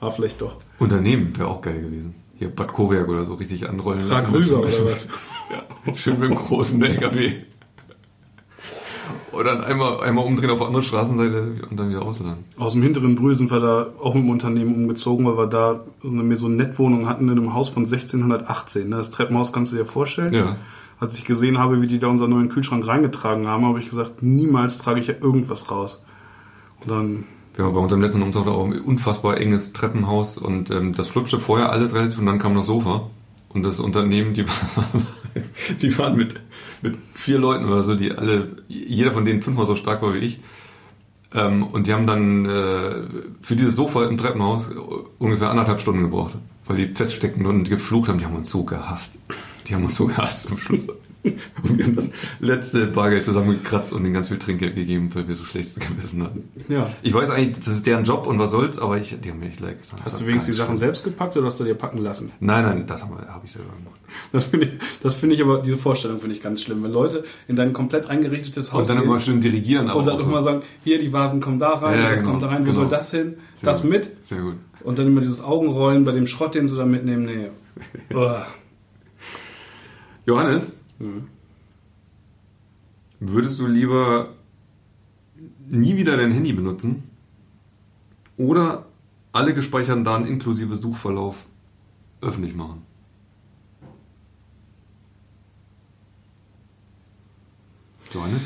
Ah, 0.00 0.10
vielleicht 0.10 0.40
doch. 0.40 0.56
Unternehmen 0.78 1.36
wäre 1.36 1.48
auch 1.48 1.62
geil 1.62 1.80
gewesen. 1.80 2.14
Hier 2.38 2.48
Bad 2.48 2.72
Koberg 2.72 3.08
oder 3.08 3.24
so 3.24 3.34
richtig 3.34 3.68
anrollen 3.68 4.00
Trag 4.00 4.24
lassen. 4.24 4.34
rüber 4.34 4.58
oder 4.60 4.84
was? 4.86 5.08
Schön 5.94 6.18
mit 6.20 6.30
dem 6.30 6.36
großen 6.36 6.82
LKW. 6.82 7.32
Und 9.38 9.44
dann 9.44 9.62
einmal, 9.62 10.00
einmal 10.00 10.24
umdrehen 10.24 10.50
auf 10.50 10.60
andere 10.60 10.82
Straßenseite 10.82 11.62
und 11.70 11.78
dann 11.78 11.90
wieder 11.90 12.02
ausladen. 12.02 12.38
Aus 12.58 12.72
dem 12.72 12.82
hinteren 12.82 13.14
Brühl 13.14 13.36
sind 13.36 13.52
wir 13.52 13.60
da 13.60 13.86
auch 14.02 14.14
mit 14.14 14.24
dem 14.24 14.30
Unternehmen 14.30 14.74
umgezogen, 14.74 15.24
weil 15.26 15.36
wir 15.36 15.46
da 15.46 15.84
so 16.02 16.08
eine, 16.08 16.36
so 16.36 16.46
eine 16.46 16.56
Nettwohnung 16.56 17.08
hatten 17.08 17.28
in 17.28 17.38
einem 17.38 17.54
Haus 17.54 17.68
von 17.68 17.84
1618. 17.84 18.88
ne? 18.88 18.96
Das 18.96 19.12
Treppenhaus 19.12 19.52
kannst 19.52 19.72
du 19.72 19.76
dir 19.76 19.84
vorstellen. 19.84 20.34
Ja. 20.34 20.56
Als 20.98 21.14
ich 21.16 21.24
gesehen 21.24 21.58
habe, 21.58 21.80
wie 21.80 21.86
die 21.86 22.00
da 22.00 22.08
unseren 22.08 22.30
neuen 22.30 22.48
Kühlschrank 22.48 22.84
reingetragen 22.84 23.46
haben, 23.46 23.64
habe 23.64 23.78
ich 23.78 23.88
gesagt, 23.88 24.24
niemals 24.24 24.78
trage 24.78 24.98
ich 24.98 25.06
ja 25.06 25.14
irgendwas 25.20 25.70
raus. 25.70 26.02
Und 26.80 26.90
dann, 26.90 27.24
Wir 27.54 27.64
haben 27.64 27.74
bei 27.74 27.80
unserem 27.80 28.02
letzten 28.02 28.22
Umzug 28.22 28.48
auch 28.48 28.64
ein 28.64 28.80
unfassbar 28.80 29.36
enges 29.36 29.72
Treppenhaus 29.72 30.36
und 30.36 30.72
ähm, 30.72 30.94
das 30.94 31.06
flutschte 31.06 31.38
vorher 31.38 31.70
alles 31.70 31.94
relativ 31.94 32.18
und 32.18 32.26
dann 32.26 32.40
kam 32.40 32.56
das 32.56 32.66
Sofa. 32.66 33.08
Und 33.50 33.62
das 33.62 33.80
Unternehmen, 33.80 34.34
die, 34.34 34.46
waren- 34.48 35.06
die 35.80 35.98
waren 35.98 36.16
mit, 36.16 36.38
mit 36.82 36.96
vier 37.14 37.38
Leuten 37.38 37.64
oder 37.64 37.82
so, 37.82 37.94
die 37.94 38.12
alle, 38.12 38.56
jeder 38.68 39.12
von 39.12 39.24
denen 39.24 39.42
fünfmal 39.42 39.66
so 39.66 39.74
stark 39.74 40.02
war 40.02 40.14
wie 40.14 40.18
ich. 40.18 40.40
Ähm, 41.34 41.62
und 41.64 41.86
die 41.86 41.92
haben 41.92 42.06
dann 42.06 42.46
äh, 42.46 42.94
für 43.42 43.56
dieses 43.56 43.76
Sofa 43.76 44.06
im 44.06 44.16
Treppenhaus 44.16 44.68
ungefähr 45.18 45.50
anderthalb 45.50 45.80
Stunden 45.80 46.02
gebraucht, 46.02 46.34
weil 46.66 46.76
die 46.76 46.86
feststeckten 46.94 47.44
und 47.46 47.68
geflucht 47.68 48.08
haben. 48.08 48.18
Die 48.18 48.24
haben 48.24 48.36
uns 48.36 48.50
so 48.50 48.64
gehasst. 48.64 49.18
Die 49.66 49.74
haben 49.74 49.84
uns 49.84 49.94
so 49.96 50.06
gehasst 50.06 50.44
zum 50.48 50.56
Schluss. 50.58 50.86
Und 51.62 51.76
wir 51.78 51.84
haben 51.84 51.96
das 51.96 52.12
letzte 52.40 52.86
Bargeld 52.86 53.24
zusammengekratzt 53.24 53.92
und 53.92 54.04
ihnen 54.04 54.14
ganz 54.14 54.28
viel 54.28 54.38
Trinkgeld 54.38 54.76
gegeben, 54.76 55.10
weil 55.14 55.26
wir 55.26 55.34
so 55.34 55.44
schlechtes 55.44 55.78
Gewissen 55.80 56.22
hatten. 56.22 56.44
ja. 56.68 56.90
Ich 57.02 57.12
weiß 57.12 57.28
eigentlich, 57.30 57.56
das 57.58 57.68
ist 57.68 57.86
deren 57.86 58.04
Job 58.04 58.26
und 58.26 58.38
was 58.38 58.52
soll's, 58.52 58.78
aber 58.78 58.98
ich, 58.98 59.14
die 59.20 59.30
haben 59.30 59.40
mir 59.40 59.46
echt 59.48 59.60
leid 59.60 59.82
getan. 59.82 59.98
Hast 60.04 60.20
du 60.20 60.26
wenigstens 60.26 60.54
die 60.54 60.58
Sachen 60.58 60.68
schlimm. 60.68 60.78
selbst 60.78 61.04
gepackt 61.04 61.36
oder 61.36 61.46
hast 61.46 61.58
du 61.60 61.64
dir 61.64 61.74
packen 61.74 61.98
lassen? 61.98 62.30
Nein, 62.40 62.64
nein, 62.64 62.86
das 62.86 63.02
habe 63.02 63.16
hab 63.26 63.44
ich 63.44 63.52
selber 63.52 63.68
gemacht. 63.70 64.00
Das 64.32 64.44
finde 64.46 64.66
ich, 64.66 64.72
das 65.02 65.14
finde 65.16 65.34
ich 65.34 65.42
aber, 65.42 65.58
diese 65.60 65.76
Vorstellung 65.76 66.20
finde 66.20 66.36
ich 66.36 66.40
ganz 66.42 66.62
schlimm. 66.62 66.82
Wenn 66.82 66.92
Leute 66.92 67.24
in 67.48 67.56
dein 67.56 67.72
komplett 67.72 68.06
eingerichtetes 68.06 68.72
Haus 68.72 68.88
Und 68.88 68.96
dann 68.96 69.04
immer 69.04 69.18
schön 69.20 69.40
dirigieren. 69.40 69.90
und 69.90 70.06
dann 70.06 70.14
auch 70.14 70.18
auch 70.18 70.22
so. 70.24 70.30
immer 70.30 70.42
sagen, 70.42 70.62
hier, 70.84 70.98
die 70.98 71.12
Vasen 71.12 71.40
kommen 71.40 71.58
da 71.58 71.70
rein, 71.70 71.98
Ja, 71.98 72.10
das 72.10 72.20
genau, 72.20 72.30
kommt 72.32 72.42
da 72.44 72.48
rein, 72.48 72.60
wo 72.62 72.70
genau. 72.70 72.74
soll 72.82 72.88
das 72.88 73.10
hin? 73.10 73.34
Sehr 73.56 73.66
das 73.66 73.82
gut. 73.82 73.90
mit? 73.90 74.10
Sehr 74.22 74.40
gut. 74.40 74.54
Und 74.84 74.98
dann 74.98 75.08
immer 75.08 75.20
dieses 75.20 75.42
Augenrollen 75.42 76.04
bei 76.04 76.12
dem 76.12 76.26
Schrott, 76.28 76.54
den 76.54 76.68
sie 76.68 76.76
da 76.76 76.86
mitnehmen. 76.86 77.24
Nee. 77.26 78.14
Uah. 78.16 78.46
Johannes, 80.26 80.72
Mhm. 80.98 81.28
würdest 83.20 83.58
du 83.60 83.66
lieber 83.66 84.34
nie 85.68 85.96
wieder 85.96 86.16
dein 86.16 86.32
Handy 86.32 86.52
benutzen 86.52 87.04
oder 88.36 88.86
alle 89.32 89.54
gespeicherten 89.54 90.04
Daten 90.04 90.26
inklusive 90.26 90.76
Suchverlauf 90.76 91.46
öffentlich 92.20 92.54
machen? 92.54 92.82
Johannes? 98.12 98.42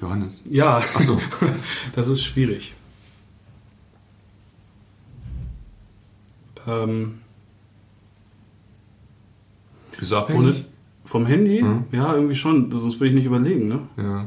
Johannes? 0.00 0.40
Ja, 0.50 0.82
Ach 0.94 1.00
so. 1.00 1.20
das 1.94 2.08
ist 2.08 2.22
schwierig. 2.24 2.74
Ähm, 6.66 7.20
Bist 9.98 10.10
du 10.10 10.16
ohne, 10.16 10.24
abhängig? 10.24 10.64
Vom 11.04 11.26
Handy? 11.26 11.62
Mhm. 11.62 11.84
Ja, 11.92 12.14
irgendwie 12.14 12.34
schon. 12.36 12.70
Das 12.70 13.00
will 13.00 13.08
ich 13.08 13.14
nicht 13.14 13.24
überlegen. 13.26 13.68
Ne? 13.68 13.80
Ja. 13.96 14.26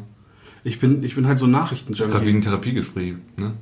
Ich, 0.64 0.80
bin, 0.80 1.04
ich 1.04 1.16
bin 1.16 1.28
halt 1.28 1.38
so 1.40 1.48
Das 1.48 1.72
ist 1.72 1.88
gerade 2.12 2.26
wie 2.26 2.32
ein 2.32 2.42
Therapiegespräch, 2.42 3.14
ne? 3.38 3.54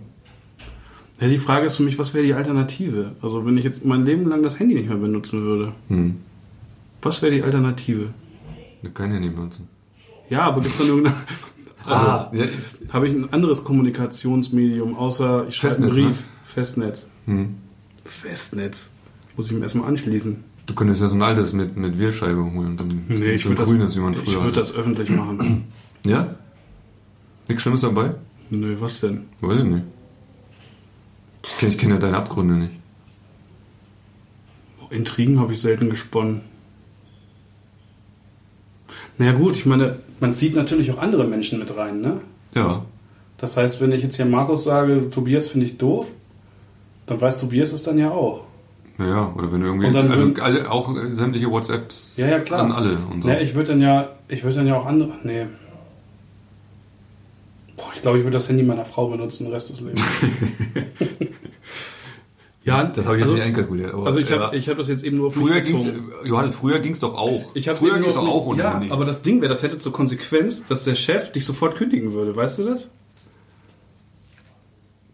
Ja, 1.20 1.28
die 1.28 1.38
Frage 1.38 1.66
ist 1.68 1.78
für 1.78 1.84
mich, 1.84 2.00
was 2.00 2.14
wäre 2.14 2.26
die 2.26 2.34
Alternative? 2.34 3.16
Also 3.22 3.46
wenn 3.46 3.58
ich 3.58 3.64
jetzt 3.64 3.86
mein 3.86 4.06
Leben 4.06 4.28
lang 4.28 4.42
das 4.44 4.60
Handy 4.60 4.74
nicht 4.76 4.90
mehr 4.90 4.98
benutzen 4.98 5.42
würde, 5.44 5.74
Hm. 5.90 6.16
was 7.02 7.22
wäre 7.22 7.34
die 7.34 7.44
Alternative? 7.44 8.10
Kein 8.94 9.12
Handy 9.12 9.30
benutzen. 9.30 9.68
Ja, 10.30 10.42
aber 10.44 10.62
gibt 10.62 10.74
es 10.74 10.80
dann 10.80 10.88
irgendeine... 10.88 11.16
Also, 11.86 12.06
Ah, 12.08 12.32
ja, 12.34 12.46
habe 12.94 13.10
ich 13.10 13.14
ein 13.14 13.34
anderes 13.34 13.66
Kommunikationsmedium, 13.66 14.96
außer 14.96 15.48
ich 15.50 15.58
schreibe 15.58 15.76
einen 15.76 15.84
Festnetz, 15.84 15.98
ne? 15.98 16.08
Brief. 16.08 16.24
Festnetz. 16.46 17.08
hm. 17.26 17.56
Festnetz. 18.06 18.90
Muss 19.36 19.48
ich 19.48 19.52
mir 19.52 19.64
erstmal 19.64 19.90
anschließen. 19.90 20.44
Du 20.66 20.74
könntest 20.76 21.02
ja 21.02 21.08
so 21.08 21.16
ein 21.16 21.22
altes 21.22 21.52
mit, 21.54 21.76
mit 21.76 22.00
Wählscheibe 22.00 22.42
holen 22.42 22.68
und 22.68 22.80
dann 22.80 23.06
Nee, 23.10 23.32
ich 23.32 23.44
so 23.44 23.50
ein 23.50 23.58
würde 23.58 23.70
grünes, 23.70 23.92
das, 23.92 23.96
wie 23.98 24.00
man 24.00 24.14
ich 24.14 24.20
früher 24.20 24.36
würd 24.36 24.46
hatte. 24.46 24.60
das 24.60 24.74
öffentlich 24.74 25.10
machen. 25.10 25.66
Ja? 26.06 26.36
Nichts 27.48 27.62
Schlimmes 27.64 27.82
dabei? 27.82 28.16
Nö, 28.50 28.78
was 28.80 29.02
denn? 29.02 29.26
Weiß 29.42 29.60
ich 29.60 29.66
nicht. 29.66 29.84
Ich 31.46 31.58
kenne 31.58 31.72
ich 31.74 31.78
kenn 31.78 31.90
ja 31.90 31.98
deine 31.98 32.18
Abgründe 32.18 32.54
nicht. 32.56 32.72
Intrigen 34.90 35.40
habe 35.40 35.54
ich 35.54 35.62
selten 35.62 35.90
gesponnen. 35.90 36.42
Naja 39.18 39.34
gut, 39.34 39.56
ich 39.56 39.66
meine, 39.66 39.98
man 40.20 40.34
zieht 40.34 40.56
natürlich 40.56 40.92
auch 40.92 41.00
andere 41.00 41.26
Menschen 41.26 41.60
mit 41.60 41.76
rein, 41.76 42.02
ne? 42.02 42.22
Ja. 42.56 42.86
Das 43.38 43.58
heißt, 43.58 43.82
wenn 43.82 43.92
ich 43.92 44.04
jetzt 44.04 44.16
hier 44.16 44.26
Markus 44.26 44.64
sage, 44.64 45.10
Tobias 45.10 45.48
finde 45.48 45.66
ich 45.66 45.78
doof, 45.78 46.12
dann 47.06 47.20
weiß 47.20 47.42
Tobias 47.42 47.74
es 47.74 47.84
dann 47.84 47.98
ja 47.98 48.12
auch. 48.12 48.46
Naja, 49.04 49.34
oder 49.38 49.52
wenn 49.52 49.60
du 49.62 49.68
irgendwie. 49.68 49.88
Und 49.88 49.96
dann 49.96 50.12
also 50.12 50.26
würden- 50.26 50.42
alle, 50.42 50.72
auch 50.72 50.96
äh, 50.96 51.14
sämtliche 51.14 51.50
WhatsApps 51.52 52.18
Ja, 52.18 52.28
ja, 52.28 52.40
klar. 52.40 52.62
an 52.62 52.72
alle 52.72 52.98
und 53.12 53.24
so. 53.24 53.30
Ja, 53.30 53.40
ich 53.40 53.54
würde 53.56 53.70
dann 53.72 53.82
ja, 53.82 54.10
ich 54.28 54.44
würde 54.44 54.56
dann 54.58 54.68
ja 54.68 54.76
auch 54.78 54.86
andere. 54.86 55.12
Nee. 55.24 55.46
Boah, 57.78 57.88
ich 57.96 58.02
glaube, 58.02 58.18
ich 58.20 58.24
würde 58.24 58.36
das 58.38 58.48
Handy 58.50 58.64
meiner 58.64 58.84
Frau 58.84 59.08
benutzen 59.10 59.46
den 59.46 59.54
Rest 59.54 59.70
des 59.72 59.82
Lebens. 59.82 60.02
ja, 62.64 62.84
das 62.84 63.06
habe 63.06 63.16
ich 63.18 63.22
jetzt 63.22 63.30
also, 63.30 63.34
nicht 63.34 63.44
einkalkuliert. 63.44 63.94
Aber, 63.94 64.06
Also 64.06 64.20
ich 64.20 64.32
habe 64.32 64.42
ja. 64.44 64.54
ich 64.54 64.70
hab 64.70 64.78
das 64.78 64.88
jetzt 64.88 65.04
eben 65.04 65.18
nur 65.18 65.28
auf 65.28 65.34
Früher 65.36 65.60
ging's. 65.62 65.90
Johannes, 66.24 66.56
früher 66.56 66.80
ging's 66.80 67.00
doch 67.00 67.16
auch. 67.18 67.44
Ich 67.56 67.70
früher 67.70 68.00
ging's 68.00 68.16
auf 68.16 68.24
doch 68.26 68.32
auch 68.32 68.46
ohne 68.46 68.62
Ja, 68.64 68.74
Handy. 68.76 68.92
aber 68.92 69.06
das 69.06 69.22
Ding 69.24 69.42
wäre, 69.42 69.50
das 69.50 69.64
hätte 69.64 69.80
zur 69.80 69.92
Konsequenz, 69.92 70.66
dass 70.66 70.84
der 70.86 70.96
Chef 70.96 71.32
dich 71.32 71.46
sofort 71.46 71.76
kündigen 71.76 72.14
würde. 72.14 72.36
Weißt 72.36 72.60
du 72.60 72.66
das? 72.66 72.90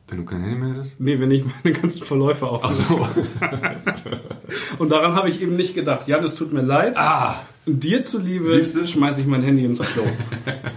Wenn 0.10 0.18
du 0.18 0.26
kein 0.26 0.42
Handy 0.42 0.56
mehr 0.58 0.70
hättest? 0.70 1.00
Nee, 1.00 1.20
wenn 1.20 1.30
ich 1.30 1.44
meine 1.64 1.78
ganzen 1.78 2.04
Verläufe 2.04 2.48
Ach 2.48 2.64
aufnehme. 2.64 3.08
so. 3.14 4.78
Und 4.80 4.90
daran 4.92 5.14
habe 5.14 5.30
ich 5.30 5.42
eben 5.42 5.56
nicht 5.56 5.76
gedacht. 5.76 6.08
Jan, 6.08 6.24
es 6.24 6.36
tut 6.36 6.52
mir 6.52 6.62
leid. 6.62 6.98
ah! 6.98 7.36
Und 7.66 7.84
dir 7.84 8.02
zuliebe 8.02 8.50
Siehste? 8.52 8.88
schmeiße 8.88 9.22
ich 9.22 9.28
mein 9.28 9.44
Handy 9.44 9.66
ins 9.66 9.80
Klo. 9.80 10.04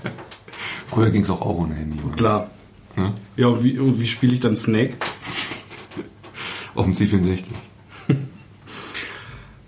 Früher 0.86 1.10
ging's 1.10 1.30
auch, 1.30 1.40
auch 1.40 1.58
ohne 1.60 1.74
Handy. 1.74 1.96
Johannes. 1.96 2.16
Klar. 2.16 2.50
Ja? 2.96 3.06
Ja, 3.36 3.46
und 3.46 3.64
wie, 3.64 3.78
und 3.78 3.98
wie 3.98 4.06
spiele 4.06 4.34
ich 4.34 4.40
dann 4.40 4.54
Snake? 4.56 4.96
Auf 6.74 6.84
dem 6.84 6.92
C64. 6.92 7.52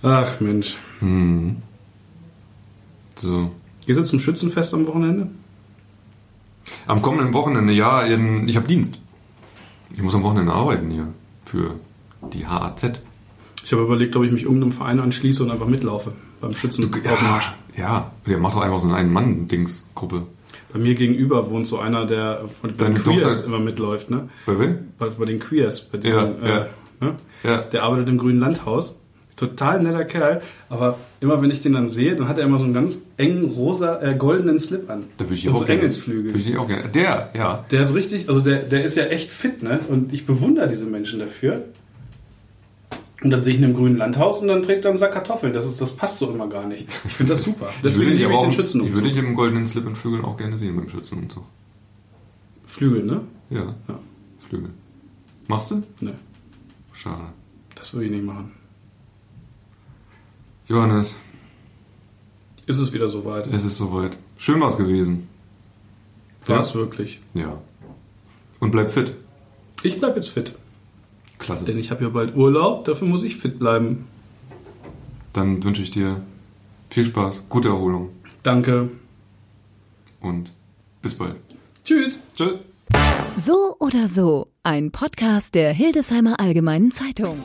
Ach 0.02 0.40
Mensch. 0.40 0.76
Hm. 1.00 1.56
So. 3.16 3.50
Gehst 3.86 4.00
du 4.00 4.04
zum 4.04 4.20
Schützenfest 4.20 4.74
am 4.74 4.86
Wochenende? 4.86 5.28
Am 6.86 7.00
kommenden 7.00 7.32
Wochenende, 7.32 7.72
ja, 7.72 8.02
in, 8.02 8.46
ich 8.46 8.56
habe 8.56 8.66
Dienst. 8.68 8.98
Ich 9.94 10.02
muss 10.02 10.14
am 10.14 10.22
Wochenende 10.22 10.52
arbeiten 10.52 10.90
hier 10.90 11.08
für 11.44 11.74
die 12.32 12.46
HAZ. 12.46 13.00
Ich 13.64 13.72
habe 13.72 13.82
überlegt, 13.82 14.14
ob 14.16 14.24
ich 14.24 14.32
mich 14.32 14.42
irgendeinem 14.44 14.72
Verein 14.72 15.00
anschließe 15.00 15.42
und 15.42 15.50
einfach 15.50 15.66
mitlaufe 15.66 16.12
beim 16.40 16.54
Schützenausmarsch. 16.54 17.52
Ja, 17.76 18.10
der 18.26 18.38
macht 18.38 18.56
doch 18.56 18.60
einfach 18.60 18.80
so 18.80 18.88
eine 18.88 18.96
Ein-Mann-Dings-Gruppe. 18.96 20.26
Bei 20.72 20.78
mir 20.78 20.94
gegenüber 20.94 21.48
wohnt 21.50 21.66
so 21.66 21.78
einer, 21.78 22.04
der 22.04 22.48
von 22.60 22.76
bei 22.76 22.86
den 22.86 22.94
Queers 22.94 23.36
Tochter- 23.36 23.46
immer 23.46 23.60
mitläuft, 23.60 24.10
ne? 24.10 24.28
Bei 24.44 24.58
wem? 24.58 24.78
Bei, 24.98 25.08
bei 25.08 25.24
den 25.24 25.38
Queers, 25.38 25.82
bei 25.88 25.98
diesen, 25.98 26.42
Ja, 26.42 26.48
ja. 26.48 26.58
Äh, 26.58 26.66
ne? 27.00 27.14
Ja. 27.44 27.58
Der 27.62 27.82
arbeitet 27.84 28.08
im 28.08 28.18
Grünen 28.18 28.40
Landhaus. 28.40 28.96
Total 29.36 29.82
netter 29.82 30.04
Kerl, 30.04 30.42
aber 30.68 30.98
immer 31.20 31.42
wenn 31.42 31.50
ich 31.50 31.60
den 31.60 31.72
dann 31.72 31.88
sehe, 31.88 32.14
dann 32.14 32.28
hat 32.28 32.38
er 32.38 32.44
immer 32.44 32.58
so 32.58 32.64
einen 32.64 32.72
ganz 32.72 33.00
engen 33.16 33.44
rosa, 33.44 34.00
äh, 34.00 34.14
goldenen 34.14 34.60
Slip 34.60 34.88
an. 34.88 35.04
Da 35.18 35.24
würde 35.24 35.34
ich 35.34 35.48
und 35.48 35.54
auch 35.54 35.58
so 35.58 35.64
gerne. 35.64 35.80
Engelsflügel. 35.80 36.34
Würde 36.34 36.50
ich 36.50 36.56
auch 36.56 36.68
gerne. 36.68 36.88
Der, 36.90 37.30
ja. 37.34 37.64
Der 37.70 37.82
ist 37.82 37.94
richtig, 37.94 38.28
also 38.28 38.40
der, 38.40 38.58
der 38.58 38.84
ist 38.84 38.96
ja 38.96 39.04
echt 39.06 39.30
fit, 39.30 39.62
ne? 39.62 39.80
Und 39.88 40.12
ich 40.12 40.24
bewundere 40.24 40.68
diese 40.68 40.86
Menschen 40.86 41.18
dafür. 41.18 41.64
Und 43.22 43.30
dann 43.30 43.40
sehe 43.40 43.54
ich 43.54 43.58
ihn 43.58 43.64
im 43.64 43.74
grünen 43.74 43.96
Landhaus 43.96 44.40
und 44.40 44.48
dann 44.48 44.62
trägt 44.62 44.84
er 44.84 44.90
einen 44.90 44.98
Sack 44.98 45.12
Kartoffeln. 45.12 45.52
Das, 45.52 45.64
ist, 45.64 45.80
das 45.80 45.96
passt 45.96 46.18
so 46.18 46.30
immer 46.30 46.46
gar 46.46 46.66
nicht. 46.66 47.00
Ich 47.06 47.14
finde 47.14 47.32
das 47.32 47.42
super. 47.42 47.70
Deswegen 47.82 48.12
ich 48.12 48.18
liebe 48.18 48.30
ich 48.30 48.36
aber 48.36 48.46
den 48.46 48.52
Schützenumzug. 48.52 48.90
Ich 48.90 49.02
würde 49.02 49.08
dich 49.08 49.18
im 49.18 49.34
goldenen 49.34 49.66
Slip 49.66 49.86
und 49.86 49.96
Flügeln 49.96 50.24
auch 50.24 50.36
gerne 50.36 50.58
sehen 50.58 50.76
beim 50.76 50.88
Schützenumzug. 50.88 51.44
Flügel, 52.66 53.04
ne? 53.04 53.20
Ja. 53.50 53.74
Ja. 53.88 53.98
Flügel. 54.38 54.70
Machst 55.48 55.70
du? 55.70 55.82
Ne, 56.00 56.14
Schade. 56.92 57.24
das 57.74 57.92
würde 57.92 58.06
ich 58.06 58.12
nicht 58.12 58.24
machen. 58.24 58.52
Johannes, 60.68 61.14
Ist 62.66 62.78
es 62.78 62.92
wieder 62.92 63.08
soweit? 63.08 63.48
es 63.52 63.64
ist 63.64 63.76
soweit. 63.76 64.16
Schön 64.38 64.60
war's 64.60 64.76
gewesen. 64.78 65.28
War 66.46 66.60
es 66.60 66.74
wirklich? 66.74 67.20
Ja. 67.34 67.58
Und 68.60 68.70
bleib 68.70 68.90
fit. 68.90 69.14
Ich 69.82 69.98
bleib 69.98 70.16
jetzt 70.16 70.30
fit, 70.30 70.54
Klasse. 71.38 71.64
denn 71.64 71.78
ich 71.78 71.90
habe 71.90 72.04
ja 72.04 72.08
bald 72.10 72.34
Urlaub, 72.36 72.84
dafür 72.86 73.06
muss 73.08 73.22
ich 73.22 73.36
fit 73.36 73.58
bleiben. 73.58 74.06
Dann 75.34 75.62
wünsche 75.64 75.82
ich 75.82 75.90
dir 75.90 76.22
viel 76.90 77.04
Spaß, 77.04 77.44
gute 77.48 77.68
Erholung 77.68 78.10
Danke. 78.42 78.90
und 80.20 80.50
bis 81.02 81.14
bald. 81.14 81.36
Tschüss. 81.84 82.18
Tschüss. 82.34 82.58
So 83.36 83.76
oder 83.80 84.06
so, 84.08 84.48
ein 84.62 84.90
Podcast 84.92 85.54
der 85.54 85.72
Hildesheimer 85.72 86.38
Allgemeinen 86.40 86.92
Zeitung. 86.92 87.42